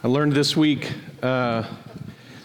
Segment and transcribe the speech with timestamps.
[0.00, 0.92] I learned this week
[1.24, 1.64] uh,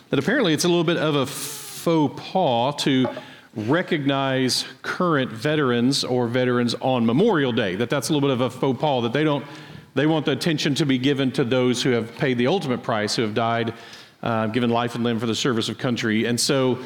[0.09, 3.07] that apparently it's a little bit of a faux pas to
[3.55, 7.75] recognize current veterans or veterans on Memorial Day.
[7.75, 9.03] That that's a little bit of a faux pas.
[9.03, 9.45] That they don't
[9.93, 13.15] they want the attention to be given to those who have paid the ultimate price,
[13.15, 13.75] who have died,
[14.23, 16.25] uh, given life and limb for the service of country.
[16.25, 16.79] And so.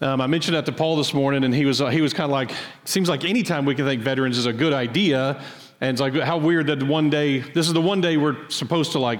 [0.00, 2.26] Um, I mentioned that to Paul this morning, and he was uh, he was kind
[2.26, 2.52] of like,
[2.84, 5.42] seems like anytime we can think veterans is a good idea,
[5.80, 8.92] and it's like how weird that one day this is the one day we're supposed
[8.92, 9.18] to like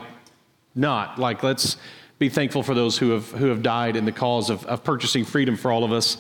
[0.79, 1.19] not.
[1.19, 1.77] Like, let's
[2.19, 5.25] be thankful for those who have, who have died in the cause of, of purchasing
[5.25, 6.17] freedom for all of us,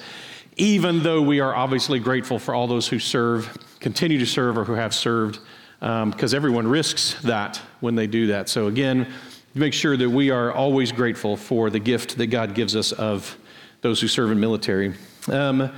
[0.56, 4.64] even though we are obviously grateful for all those who serve, continue to serve, or
[4.64, 5.40] who have served,
[5.80, 8.48] because um, everyone risks that when they do that.
[8.48, 9.12] So, again,
[9.54, 13.36] make sure that we are always grateful for the gift that God gives us of
[13.80, 14.94] those who serve in military.
[15.28, 15.72] Um,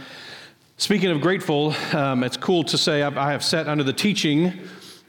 [0.78, 4.52] speaking of grateful, um, it's cool to say I've, I have sat under the teaching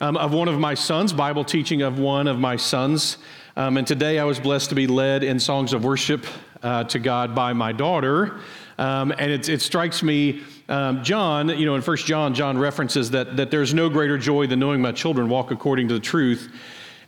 [0.02, 3.17] um, of one of my sons, Bible teaching of one of my sons.
[3.57, 6.25] Um, and today I was blessed to be led in songs of worship
[6.63, 8.39] uh, to God by my daughter.
[8.77, 13.11] Um, and it, it, strikes me, um, John, you know, in First John, John references
[13.11, 16.49] that, that there's no greater joy than knowing my children walk according to the truth.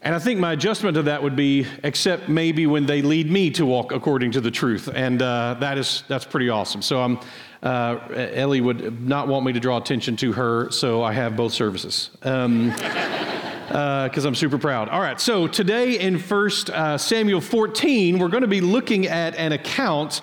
[0.02, 3.50] And I think my adjustment to that would be, except maybe when they lead me
[3.52, 4.90] to walk according to the truth.
[4.94, 6.82] And uh, that is, that's pretty awesome.
[6.82, 7.20] So I'm,
[7.64, 8.00] uh,
[8.34, 12.10] Ellie would not want me to draw attention to her, so I have both services.
[13.68, 14.90] Because uh, I'm super proud.
[14.90, 19.36] All right, so today in First uh, Samuel 14, we're going to be looking at
[19.36, 20.22] an account.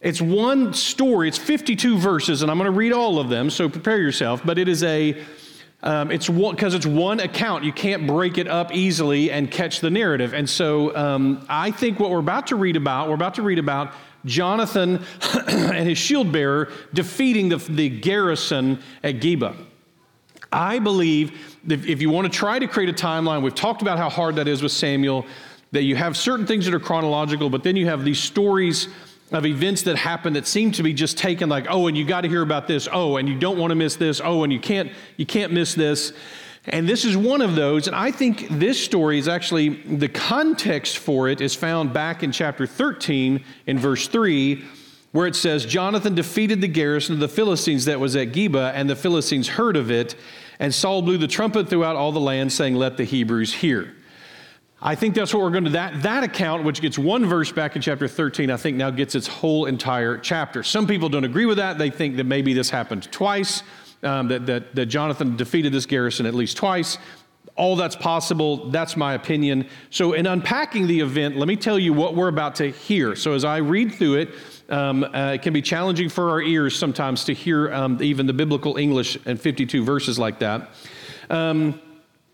[0.00, 1.28] It's one story.
[1.28, 3.48] It's 52 verses, and I'm going to read all of them.
[3.48, 4.42] So prepare yourself.
[4.44, 5.22] But it is a
[5.84, 7.62] um, it's one because it's one account.
[7.62, 10.32] You can't break it up easily and catch the narrative.
[10.32, 13.58] And so um, I think what we're about to read about, we're about to read
[13.58, 13.92] about
[14.24, 15.04] Jonathan
[15.46, 19.54] and his shield bearer defeating the, the garrison at Geba.
[20.54, 23.98] I believe if, if you want to try to create a timeline, we've talked about
[23.98, 25.26] how hard that is with Samuel,
[25.72, 28.88] that you have certain things that are chronological, but then you have these stories
[29.32, 32.20] of events that happen that seem to be just taken like, oh, and you got
[32.20, 34.60] to hear about this, oh, and you don't want to miss this, oh, and you
[34.60, 36.12] can't, you can't miss this.
[36.66, 37.88] And this is one of those.
[37.88, 42.32] And I think this story is actually, the context for it is found back in
[42.32, 44.64] chapter 13 in verse 3
[45.14, 48.90] where it says, Jonathan defeated the garrison of the Philistines that was at Geba, and
[48.90, 50.16] the Philistines heard of it,
[50.58, 53.94] and Saul blew the trumpet throughout all the land, saying, Let the Hebrews hear.
[54.86, 57.74] I think that's what we're going to that that account, which gets one verse back
[57.74, 60.62] in chapter 13, I think now gets its whole entire chapter.
[60.62, 61.78] Some people don't agree with that.
[61.78, 63.62] They think that maybe this happened twice,
[64.02, 66.98] um, that, that, that Jonathan defeated this garrison at least twice.
[67.56, 68.68] All that's possible.
[68.70, 69.68] That's my opinion.
[69.88, 73.16] So, in unpacking the event, let me tell you what we're about to hear.
[73.16, 74.30] So, as I read through it,
[74.68, 78.32] um, uh, it can be challenging for our ears sometimes to hear um, even the
[78.32, 80.70] biblical English and 52 verses like that.
[81.30, 81.80] Um,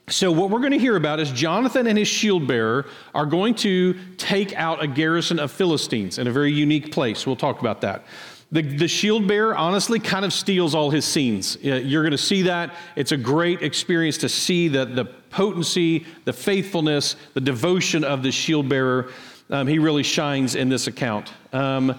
[0.09, 3.55] so, what we're going to hear about is Jonathan and his shield bearer are going
[3.57, 7.27] to take out a garrison of Philistines in a very unique place.
[7.27, 8.05] We'll talk about that.
[8.53, 11.57] The, the shield bearer honestly kind of steals all his scenes.
[11.63, 12.75] You're going to see that.
[12.97, 18.33] It's a great experience to see the, the potency, the faithfulness, the devotion of the
[18.33, 19.13] shield bearer.
[19.51, 21.33] Um, he really shines in this account.
[21.53, 21.97] Um,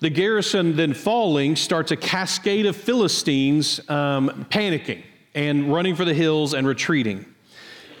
[0.00, 5.02] the garrison then falling starts a cascade of Philistines um, panicking
[5.34, 7.26] and running for the hills and retreating.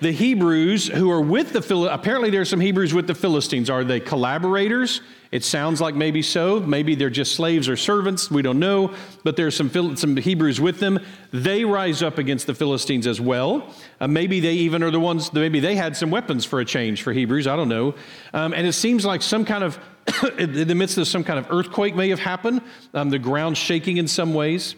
[0.00, 3.70] The Hebrews who are with the Phil- apparently there's some Hebrews with the Philistines.
[3.70, 5.00] Are they collaborators?
[5.30, 6.60] It sounds like maybe so.
[6.60, 8.30] Maybe they're just slaves or servants.
[8.30, 8.92] We don't know.
[9.22, 11.00] But there's some, some Hebrews with them.
[11.32, 13.72] They rise up against the Philistines as well.
[14.00, 17.02] Uh, maybe they even are the ones, maybe they had some weapons for a change
[17.02, 17.46] for Hebrews.
[17.46, 17.94] I don't know.
[18.32, 19.78] Um, and it seems like some kind of,
[20.38, 23.96] in the midst of some kind of earthquake may have happened, um, the ground shaking
[23.96, 24.74] in some ways.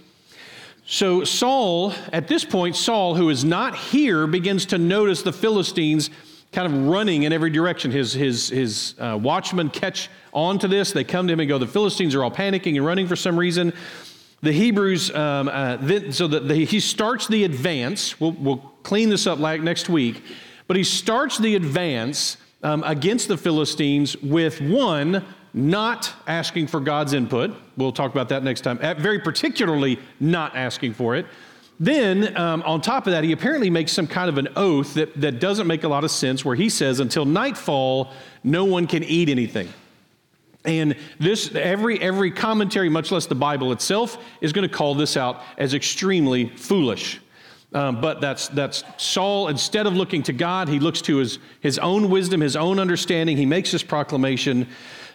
[0.88, 6.10] So, Saul, at this point, Saul, who is not here, begins to notice the Philistines
[6.52, 7.90] kind of running in every direction.
[7.90, 10.92] His, his, his uh, watchmen catch on to this.
[10.92, 13.36] They come to him and go, The Philistines are all panicking and running for some
[13.36, 13.72] reason.
[14.42, 18.20] The Hebrews, um, uh, then, so that he starts the advance.
[18.20, 20.22] We'll, we'll clean this up like next week.
[20.68, 27.12] But he starts the advance um, against the Philistines with one, not asking for God's
[27.12, 27.54] input.
[27.76, 28.78] We'll talk about that next time.
[28.78, 31.26] Very particularly, not asking for it.
[31.78, 35.20] Then, um, on top of that, he apparently makes some kind of an oath that,
[35.20, 39.04] that doesn't make a lot of sense, where he says, until nightfall, no one can
[39.04, 39.68] eat anything.
[40.64, 45.16] And this, every, every commentary, much less the Bible itself, is going to call this
[45.16, 47.20] out as extremely foolish.
[47.76, 51.78] Um, but that's, that's Saul, instead of looking to God, he looks to his, his
[51.78, 53.36] own wisdom, his own understanding.
[53.36, 54.66] He makes this proclamation.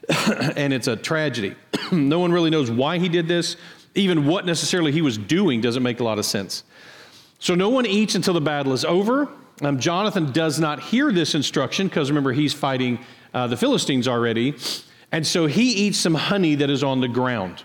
[0.56, 1.56] and it's a tragedy.
[1.92, 3.56] no one really knows why he did this.
[3.96, 6.64] Even what necessarily he was doing doesn't make a lot of sense.
[7.40, 9.28] So no one eats until the battle is over.
[9.62, 13.00] Um, Jonathan does not hear this instruction because remember, he's fighting
[13.34, 14.56] uh, the Philistines already.
[15.12, 17.64] And so he eats some honey that is on the ground.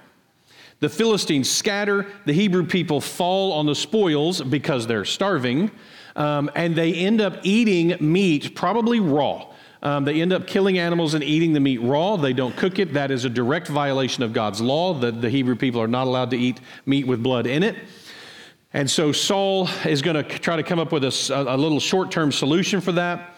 [0.81, 5.71] The Philistines scatter, the Hebrew people fall on the spoils because they're starving,
[6.17, 9.47] um, and they end up eating meat, probably raw.
[9.83, 12.17] Um, they end up killing animals and eating the meat raw.
[12.17, 12.93] They don't cook it.
[12.95, 14.95] That is a direct violation of God's law.
[14.95, 17.77] The, the Hebrew people are not allowed to eat meat with blood in it.
[18.73, 22.11] And so Saul is going to try to come up with a, a little short
[22.11, 23.36] term solution for that.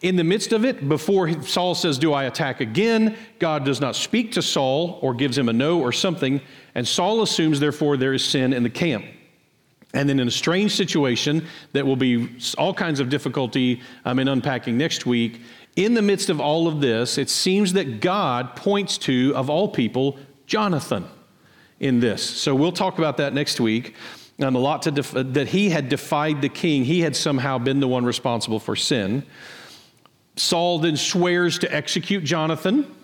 [0.00, 3.16] In the midst of it, before Saul says, Do I attack again?
[3.38, 6.40] God does not speak to Saul or gives him a no or something.
[6.74, 9.04] And Saul assumes, therefore, there is sin in the camp.
[9.94, 14.28] And then in a strange situation that will be all kinds of difficulty um, in
[14.28, 15.40] unpacking next week,
[15.76, 19.68] in the midst of all of this, it seems that God points to, of all
[19.68, 21.06] people, Jonathan
[21.80, 22.22] in this.
[22.22, 23.94] So we'll talk about that next week.
[24.40, 26.84] Um, a lot to def- that he had defied the king.
[26.84, 29.24] He had somehow been the one responsible for sin.
[30.38, 32.94] Saul then swears to execute Jonathan.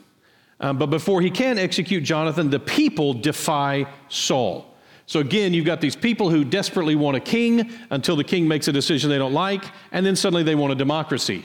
[0.60, 4.74] Um, but before he can execute Jonathan, the people defy Saul.
[5.06, 8.68] So again, you've got these people who desperately want a king until the king makes
[8.68, 11.44] a decision they don't like, and then suddenly they want a democracy.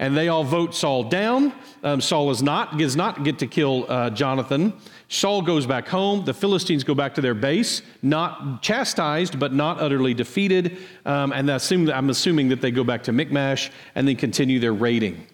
[0.00, 1.52] And they all vote Saul down.
[1.84, 4.72] Um, Saul is not, does not get to kill uh, Jonathan.
[5.10, 6.24] Saul goes back home.
[6.24, 10.78] The Philistines go back to their base, not chastised, but not utterly defeated.
[11.04, 15.26] Um, and I'm assuming that they go back to Michmash and then continue their raiding.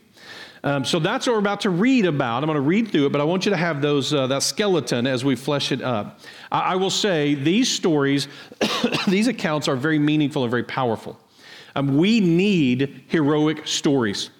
[0.64, 2.42] Um, so that's what we're about to read about.
[2.42, 4.42] I'm going to read through it, but I want you to have those uh, that
[4.42, 6.18] skeleton as we flesh it up.
[6.50, 8.26] I, I will say these stories,
[9.06, 11.20] these accounts are very meaningful and very powerful.
[11.76, 14.30] Um, we need heroic stories.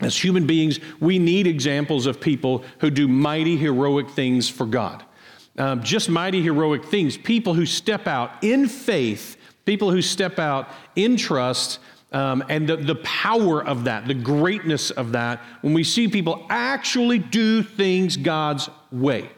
[0.00, 5.04] As human beings, we need examples of people who do mighty, heroic things for God.
[5.58, 7.16] Um, just mighty, heroic things.
[7.16, 9.36] People who step out in faith,
[9.66, 11.80] people who step out in trust,
[12.12, 16.46] um, and the, the power of that, the greatness of that, when we see people
[16.48, 19.30] actually do things God's way.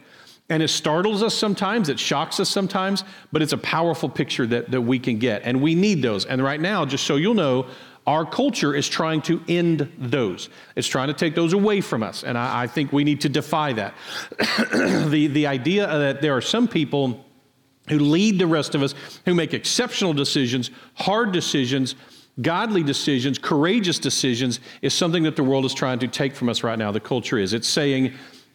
[0.49, 4.71] And it startles us sometimes, it shocks us sometimes, but it's a powerful picture that,
[4.71, 5.43] that we can get.
[5.45, 6.27] And we need those.
[6.27, 7.67] And right now, just so you'll know,
[8.07, 10.49] our culture is trying to end those.
[10.75, 12.25] It's trying to take those away from us.
[12.25, 13.95] And I, I think we need to defy that.
[15.09, 17.25] the, the idea that there are some people
[17.89, 18.95] who lead the rest of us
[19.25, 21.95] who make exceptional decisions, hard decisions,
[22.41, 26.63] Godly decisions, courageous decisions, is something that the world is trying to take from us
[26.63, 26.91] right now.
[26.91, 27.53] The culture is.
[27.53, 28.15] It's saying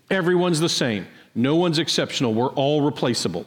[0.10, 1.06] everyone's the same,
[1.36, 3.46] no one's exceptional, we're all replaceable.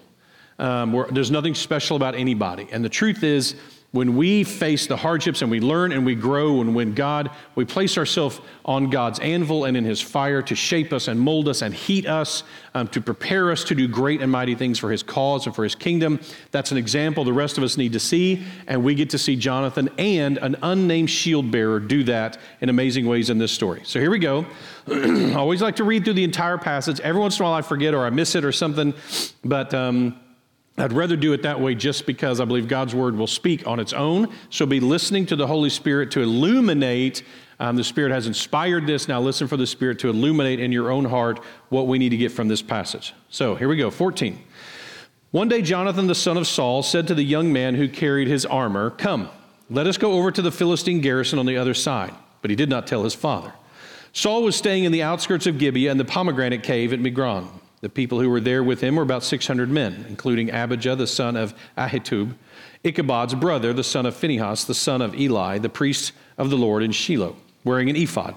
[0.61, 2.69] Um, there's nothing special about anybody.
[2.71, 3.57] And the truth is,
[3.93, 7.65] when we face the hardships and we learn and we grow, and when God, we
[7.65, 11.61] place ourselves on God's anvil and in His fire to shape us and mold us
[11.63, 12.45] and heat us,
[12.75, 15.65] um, to prepare us to do great and mighty things for His cause and for
[15.65, 16.21] His kingdom.
[16.53, 19.35] That's an example the rest of us need to see, and we get to see
[19.35, 23.83] Jonathan and an unnamed shield bearer do that in amazing ways in this story.
[23.85, 24.47] So here we go.
[24.87, 27.01] I always like to read through the entire passage.
[27.01, 28.95] Every once in a while I forget or I miss it or something,
[29.45, 29.75] but.
[29.75, 30.21] Um,
[30.81, 33.81] I'd rather do it that way just because I believe God's word will speak on
[33.81, 34.33] its own.
[34.51, 37.23] So be listening to the Holy Spirit to illuminate.
[37.59, 39.07] Um, the Spirit has inspired this.
[39.07, 42.17] Now listen for the Spirit to illuminate in your own heart what we need to
[42.17, 43.15] get from this passage.
[43.29, 44.43] So here we go 14.
[45.31, 48.45] One day, Jonathan, the son of Saul, said to the young man who carried his
[48.45, 49.29] armor, Come,
[49.69, 52.13] let us go over to the Philistine garrison on the other side.
[52.43, 53.53] But he did not tell his father.
[54.13, 57.47] Saul was staying in the outskirts of Gibeah in the pomegranate cave at Migron.
[57.81, 61.35] The people who were there with him were about 600 men, including Ahijah, the son
[61.37, 62.35] of Ahitub,
[62.85, 66.83] Ichabod's brother, the son of Phinehas, the son of Eli, the priest of the Lord
[66.83, 68.35] in Shiloh, wearing an ephod.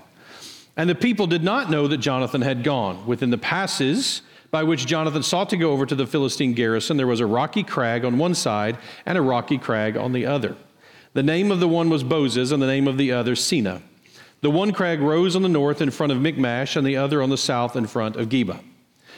[0.78, 3.06] And the people did not know that Jonathan had gone.
[3.06, 7.08] Within the passes by which Jonathan sought to go over to the Philistine garrison, there
[7.08, 10.56] was a rocky crag on one side and a rocky crag on the other.
[11.14, 13.82] The name of the one was Bozez, and the name of the other Seneh.
[14.42, 17.30] The one crag rose on the north in front of Michmash, and the other on
[17.30, 18.60] the south in front of Geba.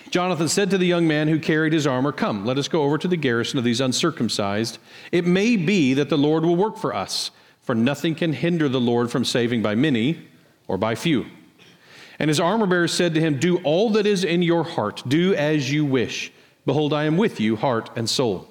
[0.09, 2.97] Jonathan said to the young man who carried his armor, Come, let us go over
[2.97, 4.77] to the garrison of these uncircumcised.
[5.11, 7.31] It may be that the Lord will work for us,
[7.61, 10.27] for nothing can hinder the Lord from saving by many
[10.67, 11.25] or by few.
[12.19, 15.33] And his armor bearer said to him, Do all that is in your heart, do
[15.33, 16.31] as you wish.
[16.65, 18.47] Behold, I am with you, heart and soul.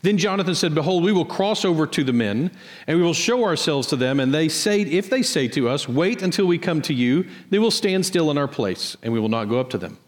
[0.00, 2.50] Then Jonathan said, Behold, we will cross over to the men,
[2.86, 4.20] and we will show ourselves to them.
[4.20, 7.58] And they say, if they say to us, Wait until we come to you, they
[7.58, 9.98] will stand still in our place, and we will not go up to them.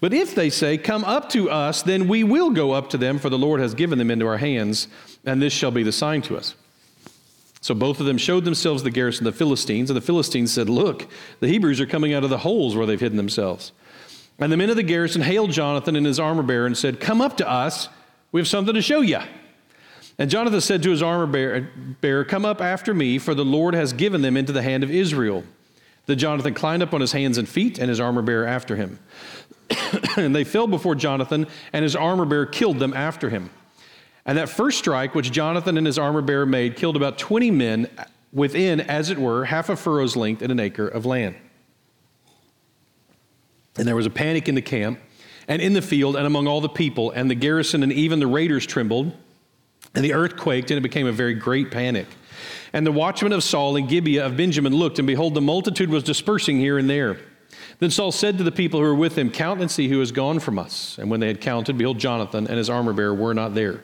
[0.00, 3.18] But if they say, Come up to us, then we will go up to them,
[3.18, 4.88] for the Lord has given them into our hands,
[5.24, 6.54] and this shall be the sign to us.
[7.60, 10.68] So both of them showed themselves the garrison of the Philistines, and the Philistines said,
[10.68, 11.08] Look,
[11.40, 13.72] the Hebrews are coming out of the holes where they've hidden themselves.
[14.38, 17.20] And the men of the garrison hailed Jonathan and his armor bearer and said, Come
[17.20, 17.88] up to us,
[18.32, 19.20] we have something to show you.
[20.18, 21.26] And Jonathan said to his armor
[22.00, 24.90] bearer, Come up after me, for the Lord has given them into the hand of
[24.90, 25.44] Israel.
[26.06, 28.98] Then Jonathan climbed up on his hands and feet, and his armor bearer after him.
[30.16, 33.50] and they fell before Jonathan, and his armor bearer killed them after him.
[34.24, 37.88] And that first strike, which Jonathan and his armor bearer made, killed about 20 men
[38.32, 41.36] within, as it were, half a furrow's length in an acre of land.
[43.78, 44.98] And there was a panic in the camp
[45.48, 48.26] and in the field and among all the people, and the garrison and even the
[48.26, 49.12] raiders trembled,
[49.94, 52.06] and the earth quaked, and it became a very great panic.
[52.72, 56.02] And the watchmen of Saul and Gibeah of Benjamin looked, and behold, the multitude was
[56.02, 57.18] dispersing here and there.
[57.78, 60.12] Then Saul said to the people who were with him, Count and see who has
[60.12, 60.96] gone from us.
[60.98, 63.82] And when they had counted, behold, Jonathan and his armor bearer were not there.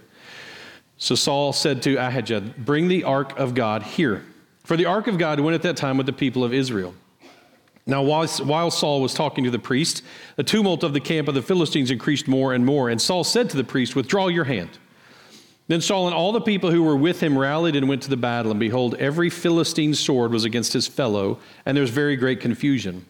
[0.97, 4.25] So Saul said to Ahijah, Bring the ark of God here.
[4.65, 6.95] For the ark of God went at that time with the people of Israel.
[7.85, 10.03] Now, while, while Saul was talking to the priest,
[10.37, 12.89] the tumult of the camp of the Philistines increased more and more.
[12.89, 14.79] And Saul said to the priest, Withdraw your hand.
[15.67, 18.17] Then Saul and all the people who were with him rallied and went to the
[18.17, 18.51] battle.
[18.51, 23.05] And behold, every Philistine sword was against his fellow, and there was very great confusion.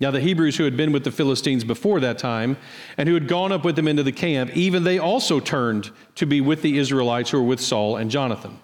[0.00, 2.56] Now, the Hebrews who had been with the Philistines before that time,
[2.96, 6.26] and who had gone up with them into the camp, even they also turned to
[6.26, 8.60] be with the Israelites who were with Saul and Jonathan.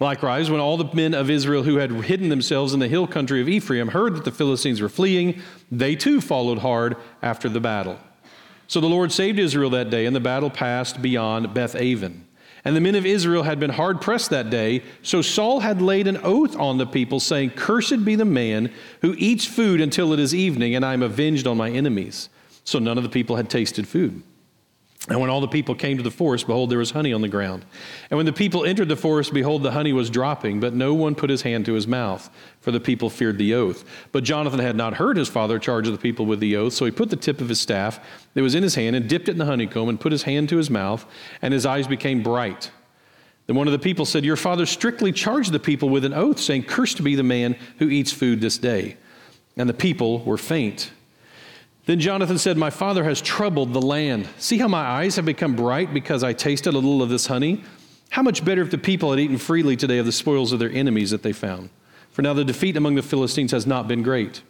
[0.00, 3.40] Likewise, when all the men of Israel who had hidden themselves in the hill country
[3.40, 7.98] of Ephraim heard that the Philistines were fleeing, they too followed hard after the battle.
[8.68, 12.27] So the Lord saved Israel that day, and the battle passed beyond Beth Aven.
[12.68, 16.06] And the men of Israel had been hard pressed that day, so Saul had laid
[16.06, 18.70] an oath on the people, saying, Cursed be the man
[19.00, 22.28] who eats food until it is evening, and I am avenged on my enemies.
[22.64, 24.22] So none of the people had tasted food.
[25.06, 27.28] And when all the people came to the forest, behold, there was honey on the
[27.28, 27.64] ground.
[28.10, 31.14] And when the people entered the forest, behold, the honey was dropping, but no one
[31.14, 32.28] put his hand to his mouth,
[32.60, 33.84] for the people feared the oath.
[34.12, 36.90] But Jonathan had not heard his father charge the people with the oath, so he
[36.90, 38.00] put the tip of his staff
[38.34, 40.48] that was in his hand and dipped it in the honeycomb and put his hand
[40.50, 41.06] to his mouth,
[41.40, 42.70] and his eyes became bright.
[43.46, 46.38] Then one of the people said, Your father strictly charged the people with an oath,
[46.38, 48.98] saying, Cursed be the man who eats food this day.
[49.56, 50.90] And the people were faint.
[51.88, 54.28] Then Jonathan said, My father has troubled the land.
[54.36, 57.64] See how my eyes have become bright because I tasted a little of this honey?
[58.10, 60.70] How much better if the people had eaten freely today of the spoils of their
[60.70, 61.70] enemies that they found?
[62.10, 64.42] For now the defeat among the Philistines has not been great.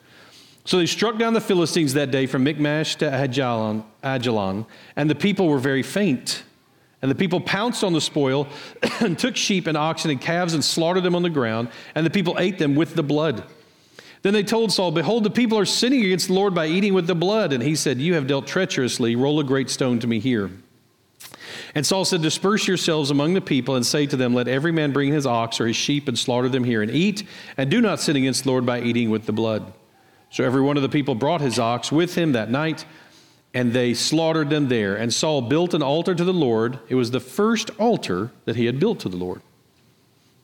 [0.65, 4.67] So they struck down the Philistines that day from Michmash to Ajalon, Ajalon,
[4.97, 6.43] and the people were very faint.
[7.03, 8.49] And the people pounced on the spoil
[9.01, 12.11] and took sheep and oxen and calves and slaughtered them on the ground, and the
[12.11, 13.45] people ate them with the blood.
[14.23, 17.07] Then they told Saul, Behold, the people are sinning against the Lord by eating with
[17.07, 17.53] the blood.
[17.53, 19.17] And he said, You have dealt treacherously.
[19.17, 20.51] Roll a great stone to me here.
[21.75, 24.93] And Saul said, Disperse yourselves among the people and say to them, Let every man
[24.93, 27.25] bring his ox or his sheep and slaughter them here and eat,
[27.57, 29.73] and do not sin against the Lord by eating with the blood.
[30.31, 32.85] So every one of the people brought his ox with him that night,
[33.55, 34.97] and they slaughtered them there.
[34.97, 36.79] And Saul built an altar to the Lord.
[36.89, 39.41] It was the first altar that he had built to the Lord.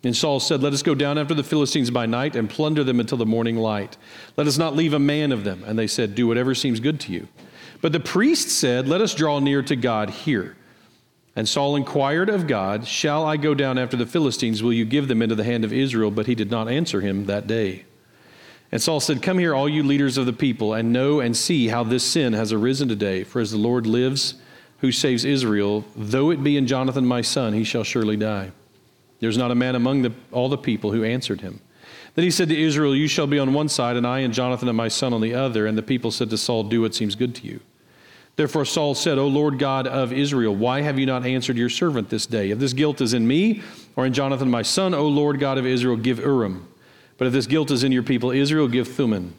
[0.04, 3.00] And Saul said, Let us go down after the Philistines by night and plunder them
[3.00, 3.96] until the morning light.
[4.36, 5.64] Let us not leave a man of them.
[5.64, 7.28] And they said, Do whatever seems good to you.
[7.80, 10.56] But the priest said, Let us draw near to God here.
[11.36, 14.62] And Saul inquired of God, Shall I go down after the Philistines?
[14.62, 16.10] Will you give them into the hand of Israel?
[16.10, 17.84] But he did not answer him that day.
[18.70, 21.68] And Saul said, Come here, all you leaders of the people, and know and see
[21.68, 23.24] how this sin has arisen today.
[23.24, 24.34] For as the Lord lives,
[24.78, 28.52] who saves Israel, though it be in Jonathan my son, he shall surely die.
[29.24, 31.60] There's not a man among the, all the people who answered him.
[32.14, 34.68] Then he said to Israel, You shall be on one side, and I and Jonathan
[34.68, 35.66] and my son on the other.
[35.66, 37.60] And the people said to Saul, Do what seems good to you.
[38.36, 42.10] Therefore Saul said, O Lord God of Israel, why have you not answered your servant
[42.10, 42.50] this day?
[42.50, 43.62] If this guilt is in me
[43.96, 46.68] or in Jonathan my son, O Lord God of Israel, give Urim.
[47.16, 49.38] But if this guilt is in your people Israel, give Thummim.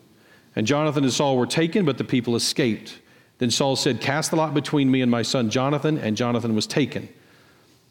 [0.55, 2.99] And Jonathan and Saul were taken, but the people escaped.
[3.37, 6.65] Then Saul said, Cast the lot between me and my son Jonathan, and Jonathan was
[6.65, 7.09] taken.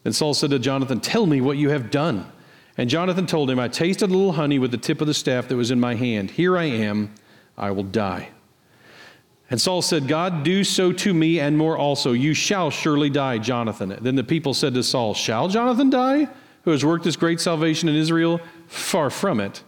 [0.05, 2.31] And Saul said to Jonathan, Tell me what you have done.
[2.77, 5.47] And Jonathan told him, I tasted a little honey with the tip of the staff
[5.47, 6.31] that was in my hand.
[6.31, 7.13] Here I am,
[7.57, 8.29] I will die.
[9.49, 12.13] And Saul said, God, do so to me and more also.
[12.13, 13.97] You shall surely die, Jonathan.
[14.01, 16.27] Then the people said to Saul, Shall Jonathan die,
[16.63, 18.41] who has worked this great salvation in Israel?
[18.67, 19.63] Far from it.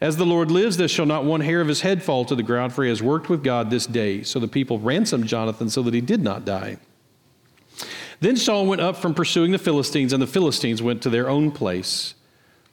[0.00, 2.42] As the Lord lives, there shall not one hair of his head fall to the
[2.42, 4.22] ground, for he has worked with God this day.
[4.22, 6.76] So the people ransomed Jonathan so that he did not die.
[8.20, 11.50] Then Saul went up from pursuing the Philistines, and the Philistines went to their own
[11.50, 12.14] place.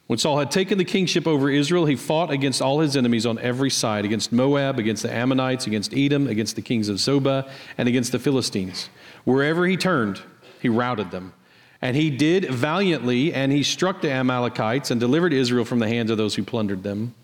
[0.06, 3.38] When Saul had taken the kingship over Israel, he fought against all his enemies on
[3.38, 7.48] every side against Moab, against the Ammonites, against Edom, against the kings of Zobah,
[7.78, 8.90] and against the Philistines.
[9.24, 10.20] Wherever he turned,
[10.60, 11.32] he routed them.
[11.80, 16.10] And he did valiantly, and he struck the Amalekites and delivered Israel from the hands
[16.10, 17.14] of those who plundered them.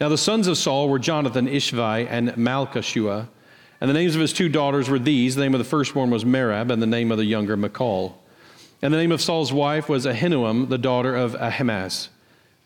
[0.00, 3.28] Now the sons of Saul were Jonathan, Ishvi, and Malchishua.
[3.80, 6.24] And the names of his two daughters were these the name of the firstborn was
[6.24, 8.20] Merab, and the name of the younger, Michal.
[8.82, 12.08] And the name of Saul's wife was Ahinoam, the daughter of Ahimaaz.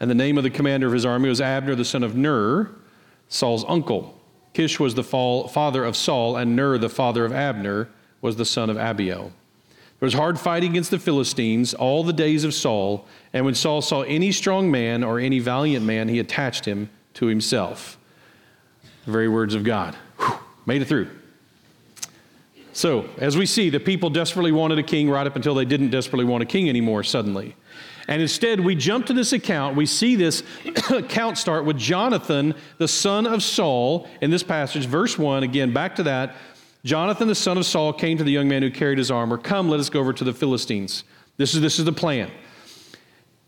[0.00, 2.71] And the name of the commander of his army was Abner, the son of Ner,
[3.28, 4.19] Saul's uncle.
[4.52, 7.88] Kish was the father of Saul, and Ner, the father of Abner,
[8.21, 9.33] was the son of Abiel.
[10.00, 13.81] There was hard fighting against the Philistines all the days of Saul, and when Saul
[13.81, 17.99] saw any strong man or any valiant man, he attached him to himself.
[19.07, 19.97] The very words of God.
[20.66, 21.09] Made it through.
[22.73, 25.90] So, as we see, the people desperately wanted a king right up until they didn't
[25.90, 27.54] desperately want a king anymore suddenly.
[28.09, 29.76] And instead, we jump to this account.
[29.76, 30.42] We see this
[30.90, 35.42] account start with Jonathan, the son of Saul, in this passage, verse 1.
[35.42, 36.35] Again, back to that.
[36.85, 39.38] Jonathan, the son of Saul, came to the young man who carried his armor.
[39.38, 41.04] Come, let us go over to the Philistines.
[41.37, 42.31] This is, this is the plan.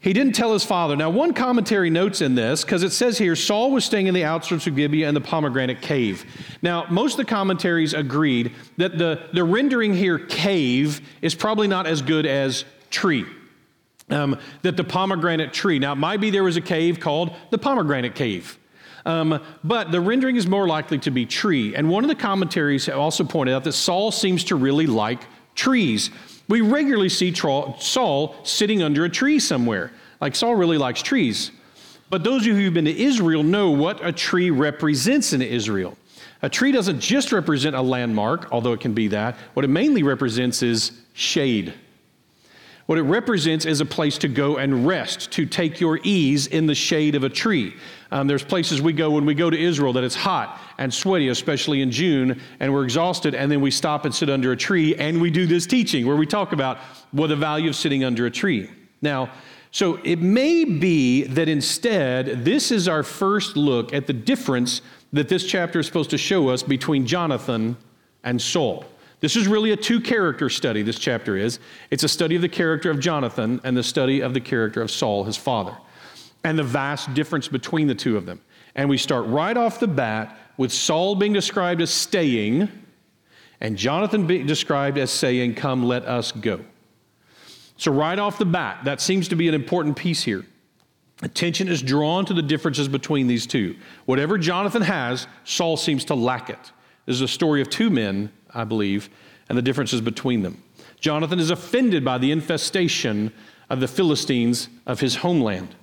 [0.05, 0.97] He didn't tell his father.
[0.97, 4.23] Now, one commentary notes in this, because it says here Saul was staying in the
[4.23, 6.27] outskirts of Gibeah in the pomegranate cave.
[6.61, 11.87] Now, most of the commentaries agreed that the, the rendering here, cave, is probably not
[11.87, 13.25] as good as tree.
[14.11, 15.79] Um, that the pomegranate tree.
[15.79, 18.59] Now, it might be there was a cave called the pomegranate cave.
[19.07, 21.75] Um, but the rendering is more likely to be tree.
[21.75, 25.23] And one of the commentaries also pointed out that Saul seems to really like
[25.55, 26.11] trees.
[26.49, 29.93] We regularly see Saul sitting under a tree somewhere.
[30.21, 31.51] Like Saul really likes trees.
[32.11, 35.97] But those of you who've been to Israel know what a tree represents in Israel.
[36.43, 39.37] A tree doesn't just represent a landmark, although it can be that.
[39.55, 41.73] What it mainly represents is shade.
[42.87, 46.67] What it represents is a place to go and rest, to take your ease in
[46.67, 47.75] the shade of a tree.
[48.11, 51.29] Um, there's places we go when we go to Israel that it's hot and sweaty,
[51.29, 54.95] especially in June, and we're exhausted, and then we stop and sit under a tree
[54.97, 56.77] and we do this teaching where we talk about
[57.13, 58.71] what the value of sitting under a tree.
[59.01, 59.31] Now,
[59.71, 65.29] so it may be that instead, this is our first look at the difference that
[65.29, 67.77] this chapter is supposed to show us between Jonathan
[68.23, 68.85] and Saul.
[69.25, 71.59] This is really a two character study, this chapter is.
[71.91, 74.91] It's a study of the character of Jonathan and the study of the character of
[74.91, 75.75] Saul, his father,
[76.45, 78.43] and the vast difference between the two of them.
[78.75, 82.69] And we start right off the bat with Saul being described as staying
[83.63, 86.63] and Jonathan being described as saying, Come, let us go.
[87.79, 90.45] So, right off the bat, that seems to be an important piece here.
[91.23, 93.75] Attention is drawn to the differences between these two.
[94.05, 96.73] Whatever Jonathan has, Saul seems to lack it.
[97.07, 99.11] This is a story of two men I believe,
[99.49, 100.63] and the differences between them.
[101.01, 103.33] Jonathan is offended by the infestation
[103.69, 105.75] of the Philistines of his homeland.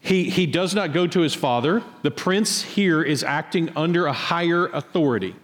[0.00, 1.82] He, he does not go to his father.
[2.02, 5.34] The prince here is acting under a higher authority.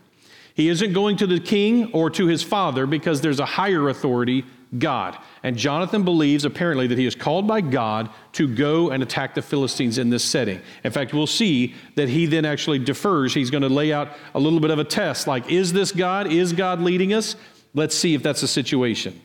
[0.54, 4.44] He isn't going to the king or to his father because there's a higher authority
[4.78, 5.18] God.
[5.42, 9.42] And Jonathan believes, apparently, that he is called by God to go and attack the
[9.42, 10.60] Philistines in this setting.
[10.84, 13.34] In fact, we'll see that he then actually defers.
[13.34, 16.32] He's going to lay out a little bit of a test like, is this God?
[16.32, 17.36] Is God leading us?
[17.74, 19.20] Let's see if that's the situation.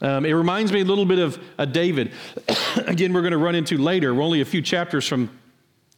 [0.00, 2.12] Um, it reminds me a little bit of uh, David.
[2.86, 4.14] Again, we're going to run into later.
[4.14, 5.30] We're only a few chapters from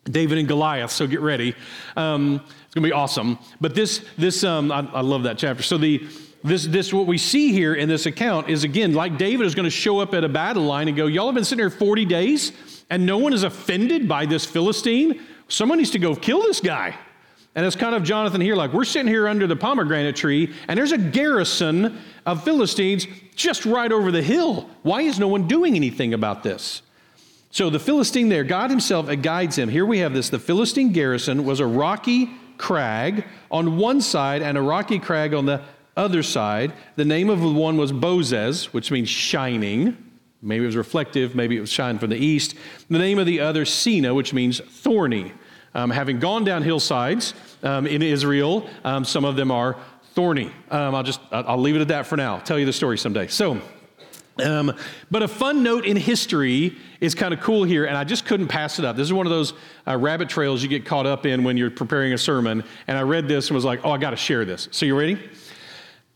[0.05, 1.55] David and Goliath, so get ready.
[1.97, 3.39] Um, it's going to be awesome.
[3.61, 5.63] But this, this um, I, I love that chapter.
[5.63, 6.07] So the
[6.45, 9.65] this, this, what we see here in this account is again, like David is going
[9.65, 12.05] to show up at a battle line and go, Y'all have been sitting here 40
[12.05, 12.53] days
[12.91, 15.23] and no one is offended by this Philistine.
[15.49, 16.97] Someone needs to go kill this guy.
[17.55, 20.77] And it's kind of Jonathan here, like, we're sitting here under the pomegranate tree, and
[20.77, 24.69] there's a garrison of Philistines just right over the hill.
[24.83, 26.83] Why is no one doing anything about this?
[27.51, 29.69] So the Philistine there, God Himself guides him.
[29.69, 32.29] Here we have this the Philistine garrison was a rocky
[32.59, 35.63] crag on one side and a rocky crag on the
[35.97, 36.73] other side.
[36.97, 39.97] The name of the one was Bozez, which means shining.
[40.43, 42.55] Maybe it was reflective, maybe it was shine from the east.
[42.91, 45.33] The name of the other, Seneh, which means thorny.
[45.75, 49.77] Um, having gone down hillsides um, in Israel, um, some of them are
[50.13, 50.53] thorny.
[50.71, 52.39] Um, I'll just, I'll leave it at that for now.
[52.39, 53.27] Tell you the story someday.
[53.27, 53.61] So,
[54.45, 54.73] um,
[55.11, 58.49] but a fun note in history is kind of cool here, and I just couldn't
[58.49, 58.97] pass it up.
[58.97, 59.55] This is one of those
[59.87, 62.65] uh, rabbit trails you get caught up in when you're preparing a sermon.
[62.87, 64.69] And I read this and was like, oh, I got to share this.
[64.71, 65.19] So, you ready?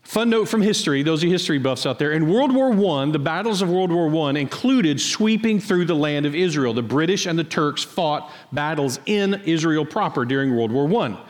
[0.09, 2.13] Fun note from history, those are history buffs out there.
[2.13, 6.25] In World War I, the battles of World War I included sweeping through the land
[6.25, 6.73] of Israel.
[6.73, 11.21] The British and the Turks fought battles in Israel proper during World War I.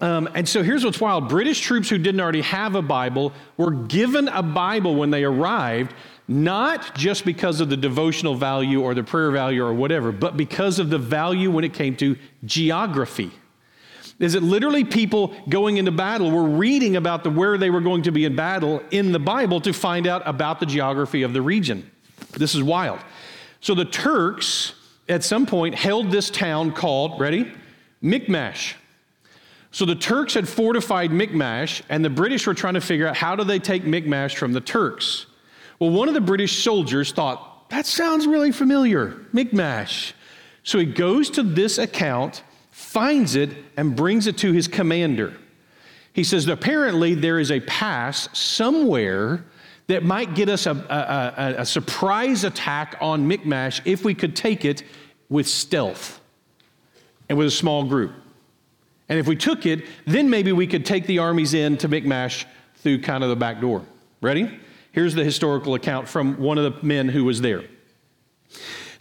[0.00, 3.70] Um, and so here's what's wild British troops who didn't already have a Bible were
[3.70, 5.94] given a Bible when they arrived,
[6.26, 10.80] not just because of the devotional value or the prayer value or whatever, but because
[10.80, 13.30] of the value when it came to geography
[14.18, 18.02] is it literally people going into battle were reading about the where they were going
[18.02, 21.42] to be in battle in the Bible to find out about the geography of the
[21.42, 21.90] region.
[22.32, 23.00] This is wild.
[23.60, 24.74] So the Turks
[25.08, 27.52] at some point held this town called, ready?
[28.00, 28.76] Michmash.
[29.70, 33.36] So the Turks had fortified Michmash, and the British were trying to figure out how
[33.36, 35.26] do they take Michmash from the Turks.
[35.78, 40.14] Well, one of the British soldiers thought, that sounds really familiar, Michmash.
[40.62, 42.42] So he goes to this account,
[42.76, 45.34] finds it, and brings it to his commander.
[46.12, 49.46] He says, apparently there is a pass somewhere
[49.86, 54.36] that might get us a, a, a, a surprise attack on Michmash if we could
[54.36, 54.82] take it
[55.30, 56.20] with stealth
[57.30, 58.12] and with a small group.
[59.08, 62.44] And if we took it, then maybe we could take the armies in to Michmash
[62.76, 63.82] through kind of the back door.
[64.20, 64.60] Ready?
[64.92, 67.64] Here's the historical account from one of the men who was there.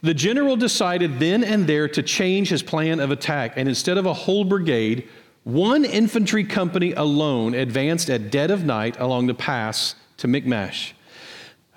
[0.05, 4.05] The general decided then and there to change his plan of attack, and instead of
[4.05, 5.09] a whole brigade,
[5.45, 10.93] one infantry company alone advanced at dead of night along the pass to Michmash.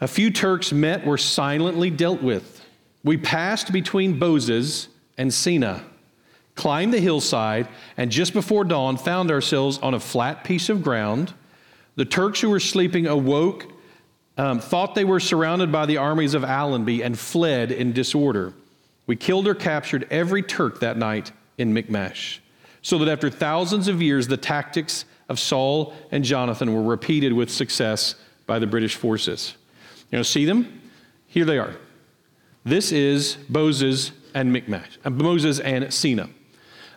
[0.02, 2.62] A few Turks met were silently dealt with.
[3.02, 5.82] We passed between Bozez and Seneh,
[6.54, 11.32] climbed the hillside, and just before dawn found ourselves on a flat piece of ground.
[11.96, 13.72] The Turks who were sleeping awoke,
[14.38, 18.54] um, thought they were surrounded by the armies of Allenby, and fled in disorder.
[19.06, 22.40] We killed or captured every Turk that night in Michmash
[22.82, 27.50] so that after thousands of years, the tactics of Saul and Jonathan were repeated with
[27.50, 28.14] success
[28.46, 29.56] by the British forces.
[30.10, 30.80] You know, see them?
[31.26, 31.74] Here they are.
[32.64, 36.30] This is Bozez and Michmash, uh, Bozez and Seneh.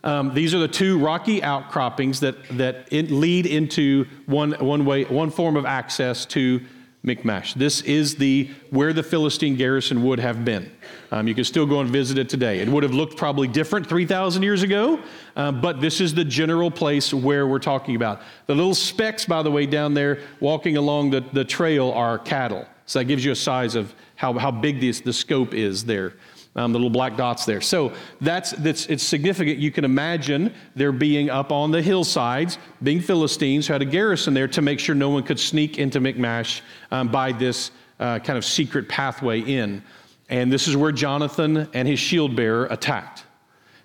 [0.04, 5.30] Um, these are the two rocky outcroppings that, that lead into one, one, way, one
[5.30, 6.62] form of access to
[7.04, 7.56] Michmash.
[7.56, 10.72] This is the where the Philistine garrison would have been.
[11.12, 12.60] Um, you can still go and visit it today.
[12.60, 15.00] It would have looked probably different 3,000 years ago,
[15.36, 18.22] um, but this is the general place where we're talking about.
[18.46, 22.68] The little specks, by the way, down there walking along the, the trail are cattle.
[22.86, 26.14] So that gives you a size of how, how big this, the scope is there
[26.56, 27.62] um, the little black dots there.
[27.62, 29.60] So that's, that's it's significant.
[29.60, 34.34] You can imagine there being up on the hillsides, being Philistines who had a garrison
[34.34, 36.62] there to make sure no one could sneak into Michmash
[36.92, 39.82] um, by this uh, kind of secret pathway in.
[40.30, 43.26] And this is where Jonathan and his shield bearer attacked.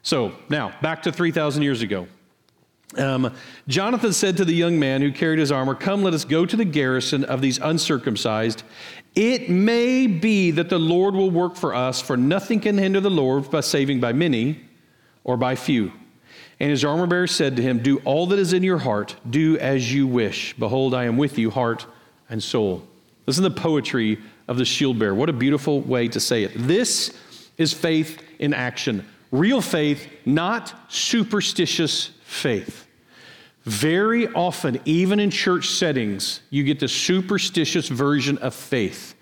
[0.02, 2.06] So now, back to 3,000 years ago.
[2.96, 3.34] Um,
[3.66, 6.56] Jonathan said to the young man who carried his armor, Come, let us go to
[6.56, 8.62] the garrison of these uncircumcised
[9.16, 13.10] it may be that the Lord will work for us, for nothing can hinder the
[13.10, 14.60] Lord by saving by many
[15.24, 15.90] or by few.
[16.60, 19.58] And his armor bearer said to him, Do all that is in your heart, do
[19.58, 20.54] as you wish.
[20.58, 21.86] Behold, I am with you, heart
[22.28, 22.86] and soul.
[23.26, 24.18] Listen to the poetry
[24.48, 25.14] of the shield bearer.
[25.14, 26.52] What a beautiful way to say it.
[26.54, 27.18] This
[27.56, 29.06] is faith in action.
[29.32, 32.86] Real faith, not superstitious faith.
[33.64, 39.14] Very often, even in church settings, you get the superstitious version of faith,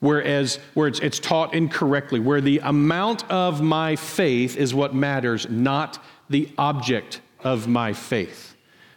[0.00, 5.48] whereas where it's, it's taught incorrectly, where the amount of my faith is what matters,
[5.48, 8.54] not the object of my faith.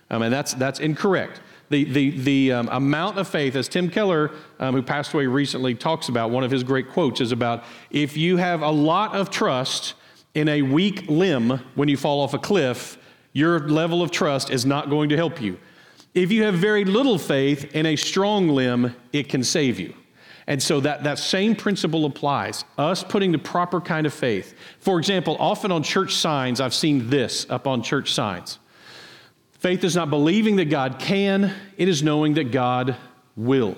[0.10, 1.40] I mean, that's, that's incorrect.
[1.70, 5.74] The, the, the um, amount of faith, as Tim Keller, um, who passed away recently,
[5.74, 9.30] talks about, one of his great quotes is about if you have a lot of
[9.30, 9.94] trust
[10.36, 12.98] in a weak limb when you fall off a cliff,
[13.34, 15.58] your level of trust is not going to help you.
[16.14, 19.94] If you have very little faith in a strong limb, it can save you.
[20.48, 22.66] And so that, that same principle applies.
[22.78, 24.54] Us putting the proper kind of faith.
[24.80, 28.60] For example, often on church signs, I've seen this up on church signs.
[29.60, 32.98] Faith is not believing that God can, it is knowing that God
[33.38, 33.78] will.